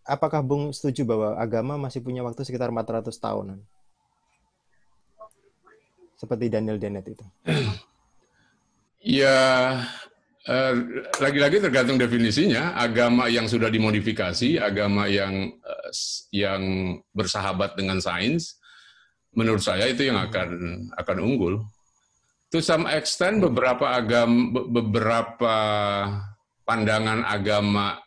apakah 0.10 0.42
Bung 0.42 0.74
setuju 0.74 1.06
bahwa 1.06 1.38
agama 1.38 1.78
masih 1.78 2.02
punya 2.02 2.26
waktu 2.26 2.42
sekitar 2.42 2.74
400 2.74 3.14
tahunan? 3.14 3.60
Seperti 6.18 6.46
Daniel 6.52 6.82
Dennett 6.82 7.06
itu. 7.06 7.26
Ya, 9.00 9.80
eh, 10.44 10.76
lagi-lagi 11.24 11.64
tergantung 11.64 11.96
definisinya. 11.96 12.76
Agama 12.76 13.32
yang 13.32 13.48
sudah 13.48 13.72
dimodifikasi, 13.72 14.60
agama 14.60 15.08
yang 15.08 15.56
eh, 15.56 15.92
yang 16.36 16.62
bersahabat 17.16 17.80
dengan 17.80 18.04
sains, 18.04 18.60
menurut 19.32 19.64
saya 19.64 19.88
itu 19.88 20.04
yang 20.04 20.20
akan 20.20 20.92
akan 21.00 21.18
unggul. 21.24 21.64
To 22.52 22.60
some 22.60 22.92
extent, 22.92 23.40
beberapa 23.40 23.88
agama, 23.88 24.68
beberapa 24.68 25.56
pandangan 26.70 27.26
agama 27.26 27.98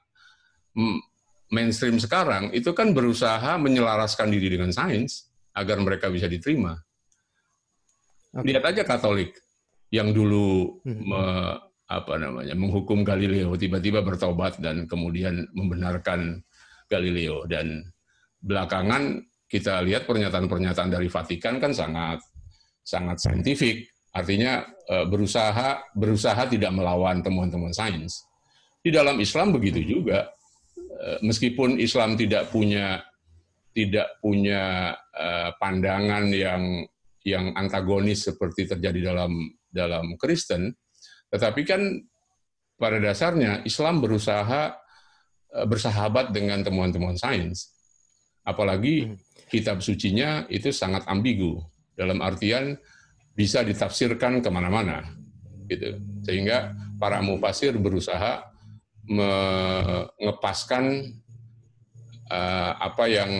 mainstream 1.50 1.98
sekarang 1.98 2.54
itu 2.54 2.70
kan 2.70 2.94
berusaha 2.94 3.58
menyelaraskan 3.58 4.30
diri 4.30 4.54
dengan 4.54 4.70
sains 4.70 5.26
agar 5.52 5.82
mereka 5.82 6.06
bisa 6.08 6.30
diterima. 6.30 6.78
Okay. 8.32 8.54
Lihat 8.54 8.64
aja 8.70 8.82
Katolik 8.86 9.34
yang 9.92 10.14
dulu 10.14 10.80
hmm. 10.86 11.02
me, 11.04 11.22
apa 11.92 12.14
namanya 12.16 12.56
menghukum 12.56 13.04
Galileo 13.04 13.52
tiba-tiba 13.60 14.00
bertobat 14.00 14.56
dan 14.56 14.88
kemudian 14.88 15.44
membenarkan 15.52 16.40
Galileo 16.88 17.44
dan 17.44 17.84
belakangan 18.40 19.20
kita 19.44 19.84
lihat 19.84 20.08
pernyataan-pernyataan 20.08 20.88
dari 20.88 21.12
Vatikan 21.12 21.60
kan 21.60 21.76
sangat 21.76 22.24
sangat 22.80 23.20
saintifik 23.20 23.84
artinya 24.16 24.64
e, 24.88 25.04
berusaha 25.04 25.92
berusaha 25.92 26.48
tidak 26.48 26.72
melawan 26.72 27.20
temuan-temuan 27.20 27.76
sains 27.76 28.24
di 28.82 28.90
dalam 28.90 29.16
Islam 29.22 29.54
begitu 29.54 29.78
juga 29.80 30.26
Eh, 31.02 31.18
meskipun 31.26 31.82
Islam 31.82 32.14
tidak 32.14 32.54
punya 32.54 33.02
tidak 33.72 34.20
punya 34.20 34.92
uh, 35.16 35.50
pandangan 35.56 36.28
yang 36.28 36.84
yang 37.24 37.56
antagonis 37.56 38.28
seperti 38.28 38.68
terjadi 38.68 39.10
dalam 39.10 39.50
dalam 39.66 40.14
Kristen, 40.20 40.76
tetapi 41.32 41.64
kan 41.64 41.80
pada 42.76 43.00
dasarnya 43.00 43.64
Islam 43.64 43.98
berusaha 43.98 44.76
uh, 45.56 45.66
bersahabat 45.66 46.30
dengan 46.30 46.62
temuan-temuan 46.62 47.16
sains. 47.18 47.72
Apalagi 48.46 49.08
hmm. 49.08 49.16
kitab 49.50 49.80
sucinya 49.80 50.44
itu 50.52 50.70
sangat 50.70 51.08
ambigu 51.08 51.58
dalam 51.96 52.22
artian 52.22 52.76
bisa 53.32 53.64
ditafsirkan 53.64 54.44
ke 54.44 54.52
mana-mana, 54.52 55.02
gitu. 55.66 55.98
Sehingga 56.22 56.76
para 57.00 57.24
mufasir 57.24 57.72
berusaha 57.74 58.51
mengepaskan 59.06 60.84
uh, 62.30 62.72
apa 62.78 63.04
yang 63.10 63.30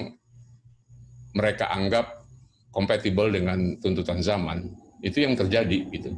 mereka 1.33 1.71
anggap 1.73 2.27
kompatibel 2.75 3.31
dengan 3.31 3.79
tuntutan 3.79 4.21
zaman 4.21 4.69
itu 5.03 5.23
yang 5.23 5.35
terjadi 5.35 5.87
gitu. 5.91 6.15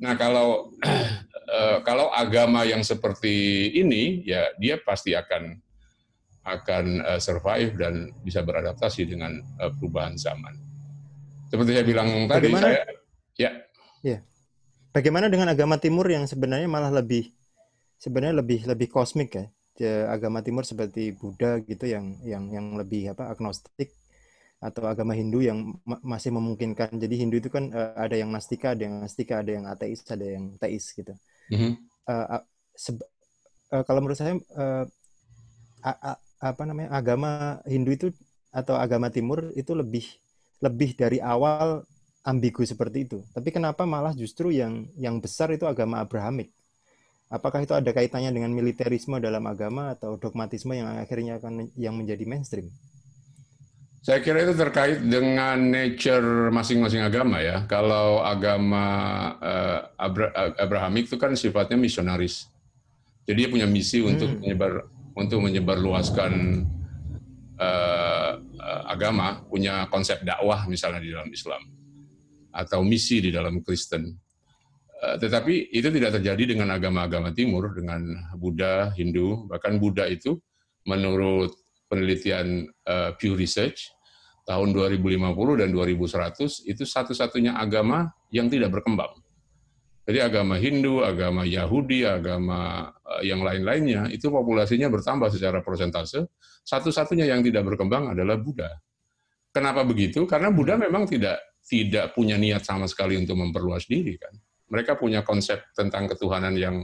Nah 0.00 0.16
kalau 0.16 0.72
uh, 1.52 1.78
kalau 1.88 2.08
agama 2.12 2.64
yang 2.64 2.80
seperti 2.80 3.68
ini 3.76 4.24
ya 4.24 4.50
dia 4.56 4.80
pasti 4.80 5.12
akan 5.12 5.60
akan 6.42 6.84
uh, 7.06 7.20
survive 7.22 7.78
dan 7.78 8.10
bisa 8.26 8.42
beradaptasi 8.42 9.06
dengan 9.06 9.38
uh, 9.62 9.70
perubahan 9.70 10.18
zaman. 10.18 10.58
Seperti 11.52 11.70
saya 11.76 11.86
bilang 11.86 12.08
tadi, 12.26 12.48
Bagaimana? 12.50 12.66
saya 12.66 12.80
ya. 13.36 13.50
Ya. 14.02 14.18
Bagaimana 14.90 15.28
dengan 15.30 15.52
agama 15.52 15.78
Timur 15.78 16.04
yang 16.08 16.24
sebenarnya 16.26 16.66
malah 16.66 16.90
lebih 16.90 17.30
sebenarnya 18.02 18.42
lebih 18.42 18.66
lebih 18.66 18.90
kosmik 18.90 19.38
ya. 19.38 19.46
Agama 20.10 20.44
timur 20.44 20.62
seperti 20.62 21.14
Buddha 21.16 21.58
gitu 21.62 21.86
yang 21.88 22.18
yang 22.22 22.44
yang 22.50 22.66
lebih 22.78 23.14
apa 23.14 23.30
agnostik 23.30 23.90
atau 24.62 24.86
agama 24.86 25.10
Hindu 25.10 25.42
yang 25.42 25.74
ma 25.82 25.98
masih 26.02 26.30
memungkinkan. 26.34 26.98
Jadi 26.98 27.14
Hindu 27.18 27.42
itu 27.42 27.50
kan 27.50 27.70
uh, 27.74 27.98
ada 27.98 28.14
yang 28.14 28.30
nastika 28.30 28.78
ada 28.78 28.86
yang 28.86 29.02
nastika 29.02 29.42
ada 29.42 29.50
yang 29.50 29.64
ateis 29.66 30.06
ada 30.06 30.22
yang 30.22 30.54
teis 30.60 30.86
gitu. 30.94 31.14
Mm 31.50 31.58
-hmm. 31.58 31.72
uh, 32.06 32.38
uh, 32.38 33.82
kalau 33.82 34.00
menurut 34.04 34.18
saya 34.18 34.38
uh, 34.54 34.86
apa 36.38 36.62
namanya 36.62 36.94
agama 36.94 37.58
Hindu 37.66 37.90
itu 37.90 38.06
atau 38.54 38.78
agama 38.78 39.10
Timur 39.10 39.50
itu 39.58 39.74
lebih 39.74 40.06
lebih 40.62 40.94
dari 40.94 41.18
awal 41.18 41.82
ambigu 42.22 42.62
seperti 42.62 43.08
itu. 43.08 43.18
Tapi 43.34 43.50
kenapa 43.50 43.82
malah 43.82 44.14
justru 44.14 44.54
yang 44.54 44.86
yang 44.94 45.18
besar 45.18 45.50
itu 45.50 45.66
agama 45.66 45.98
Abrahamik 45.98 46.54
Apakah 47.32 47.64
itu 47.64 47.72
ada 47.72 47.88
kaitannya 47.96 48.28
dengan 48.28 48.52
militerisme 48.52 49.16
dalam 49.16 49.48
agama 49.48 49.96
atau 49.96 50.20
dogmatisme 50.20 50.76
yang 50.76 51.00
akhirnya 51.00 51.40
akan 51.40 51.72
yang 51.80 51.96
menjadi 51.96 52.28
mainstream? 52.28 52.68
Saya 54.04 54.20
kira 54.20 54.44
itu 54.44 54.52
terkait 54.52 55.00
dengan 55.00 55.56
nature 55.56 56.52
masing-masing 56.52 57.00
agama 57.00 57.40
ya. 57.40 57.64
Kalau 57.64 58.20
agama 58.20 58.84
uh, 59.40 59.80
Abra 59.96 60.28
Abrahamik 60.60 61.08
itu 61.08 61.16
kan 61.16 61.32
sifatnya 61.32 61.80
misionaris. 61.80 62.52
Jadi 63.24 63.46
dia 63.46 63.48
punya 63.48 63.64
misi 63.64 64.04
hmm. 64.04 64.10
untuk 64.12 64.30
menyebar 64.36 64.72
untuk 65.16 65.38
menyebarluaskan 65.40 66.32
uh, 67.56 68.32
uh, 68.42 68.82
agama, 68.92 69.40
punya 69.48 69.88
konsep 69.88 70.20
dakwah 70.20 70.68
misalnya 70.68 71.00
di 71.00 71.08
dalam 71.14 71.30
Islam 71.32 71.62
atau 72.52 72.84
misi 72.84 73.24
di 73.24 73.32
dalam 73.32 73.64
Kristen. 73.64 74.12
Eh, 75.02 75.18
tetapi 75.18 75.74
itu 75.74 75.90
tidak 75.90 76.14
terjadi 76.22 76.54
dengan 76.54 76.70
agama-agama 76.70 77.34
timur, 77.34 77.74
dengan 77.74 78.06
Buddha, 78.38 78.94
Hindu, 78.94 79.50
bahkan 79.50 79.74
Buddha 79.82 80.06
itu 80.06 80.38
menurut 80.86 81.50
penelitian 81.90 82.70
uh, 82.86 83.10
Pew 83.18 83.34
Research 83.34 83.90
tahun 84.46 84.74
2050 84.74 85.60
dan 85.62 85.68
2100 85.70 86.70
itu 86.70 86.82
satu-satunya 86.82 87.54
agama 87.54 88.10
yang 88.30 88.46
tidak 88.46 88.78
berkembang. 88.78 89.14
Jadi 90.02 90.18
agama 90.18 90.58
Hindu, 90.58 91.02
agama 91.06 91.46
Yahudi, 91.46 92.06
agama 92.06 92.90
uh, 93.02 93.22
yang 93.26 93.42
lain-lainnya 93.42 94.06
itu 94.10 94.30
populasinya 94.30 94.86
bertambah 94.86 95.30
secara 95.34 95.62
persentase. 95.66 96.30
Satu-satunya 96.62 97.26
yang 97.26 97.42
tidak 97.42 97.66
berkembang 97.74 98.14
adalah 98.14 98.38
Buddha. 98.38 98.70
Kenapa 99.50 99.82
begitu? 99.82 100.26
Karena 100.30 100.54
Buddha 100.54 100.78
memang 100.78 101.10
tidak 101.10 101.42
tidak 101.66 102.14
punya 102.14 102.38
niat 102.38 102.62
sama 102.62 102.86
sekali 102.86 103.18
untuk 103.18 103.38
memperluas 103.38 103.86
diri 103.86 104.18
kan 104.18 104.34
mereka 104.72 104.96
punya 104.96 105.20
konsep 105.20 105.60
tentang 105.76 106.08
ketuhanan 106.08 106.56
yang 106.56 106.80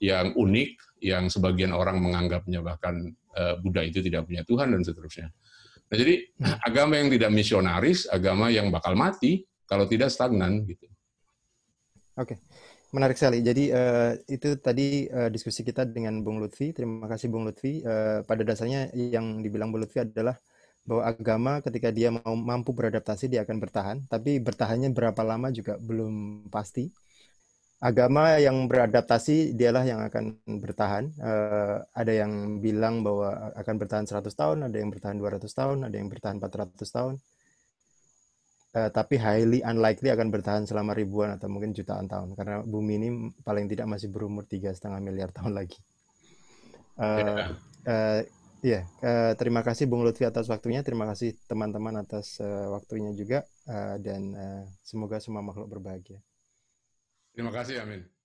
yang 0.00 0.32
unik, 0.32 1.02
yang 1.04 1.28
sebagian 1.28 1.76
orang 1.76 2.00
menganggapnya 2.00 2.64
bahkan 2.64 3.12
uh, 3.36 3.60
Buddha 3.60 3.84
itu 3.84 4.00
tidak 4.00 4.24
punya 4.24 4.46
Tuhan 4.48 4.72
dan 4.72 4.80
seterusnya. 4.80 5.28
Nah, 5.88 5.96
jadi 5.96 6.14
hmm. 6.24 6.56
agama 6.64 6.94
yang 6.96 7.08
tidak 7.12 7.30
misionaris, 7.34 8.08
agama 8.08 8.48
yang 8.48 8.72
bakal 8.72 8.96
mati 8.96 9.44
kalau 9.68 9.84
tidak 9.84 10.08
stagnan 10.08 10.64
gitu. 10.64 10.88
Oke. 12.16 12.40
Menarik 12.88 13.20
sekali. 13.20 13.44
Jadi 13.44 13.68
uh, 13.68 14.16
itu 14.32 14.56
tadi 14.56 15.04
uh, 15.12 15.28
diskusi 15.28 15.60
kita 15.60 15.84
dengan 15.84 16.24
Bung 16.24 16.40
Lutfi. 16.40 16.72
Terima 16.72 17.04
kasih 17.04 17.28
Bung 17.28 17.44
Lutfi. 17.44 17.84
Uh, 17.84 18.24
pada 18.24 18.40
dasarnya 18.40 18.88
yang 18.96 19.44
dibilang 19.44 19.68
Bung 19.68 19.84
Lutfi 19.84 20.00
adalah 20.00 20.40
bahwa 20.88 21.04
agama 21.04 21.52
ketika 21.60 21.92
dia 21.92 22.08
mau 22.08 22.32
mampu 22.32 22.72
beradaptasi 22.72 23.28
dia 23.28 23.44
akan 23.44 23.60
bertahan, 23.60 23.96
tapi 24.08 24.40
bertahannya 24.40 24.88
berapa 24.96 25.20
lama 25.20 25.52
juga 25.52 25.76
belum 25.76 26.48
pasti 26.48 26.88
agama 27.78 28.34
yang 28.42 28.66
beradaptasi 28.66 29.54
dialah 29.54 29.86
yang 29.86 30.02
akan 30.02 30.34
bertahan. 30.58 31.14
Uh, 31.22 31.78
ada 31.94 32.10
yang 32.10 32.58
bilang 32.58 33.06
bahwa 33.06 33.54
akan 33.54 33.74
bertahan 33.78 34.06
100 34.06 34.34
tahun, 34.34 34.58
ada 34.66 34.76
yang 34.76 34.90
bertahan 34.90 35.14
200 35.14 35.46
tahun, 35.46 35.78
ada 35.86 35.94
yang 35.94 36.10
bertahan 36.10 36.42
400 36.42 36.74
tahun. 36.90 37.14
Uh, 38.68 38.90
tapi 38.92 39.16
highly 39.16 39.64
unlikely 39.64 40.12
akan 40.12 40.28
bertahan 40.28 40.68
selama 40.68 40.92
ribuan 40.92 41.32
atau 41.32 41.48
mungkin 41.48 41.72
jutaan 41.72 42.04
tahun 42.04 42.36
karena 42.36 42.60
bumi 42.68 43.00
ini 43.00 43.08
paling 43.40 43.64
tidak 43.64 43.88
masih 43.88 44.12
berumur 44.12 44.44
tiga 44.44 44.68
setengah 44.76 45.00
miliar 45.00 45.32
tahun 45.32 45.56
lagi. 45.56 45.80
Uh, 47.00 47.54
uh, 47.88 48.20
ya, 48.60 48.82
yeah. 48.82 48.82
uh, 49.00 49.32
terima 49.38 49.64
kasih 49.64 49.88
Bung 49.88 50.04
Lutfi 50.04 50.26
atas 50.26 50.50
waktunya, 50.50 50.84
terima 50.84 51.08
kasih 51.08 51.38
teman-teman 51.48 52.02
atas 52.02 52.42
uh, 52.42 52.74
waktunya 52.74 53.14
juga, 53.16 53.46
uh, 53.70 53.96
dan 54.02 54.36
uh, 54.36 54.64
semoga 54.84 55.16
semua 55.22 55.40
makhluk 55.40 55.70
berbahagia. 55.72 56.20
Terima 57.38 57.54
kasih, 57.54 57.78
Amin. 57.78 58.17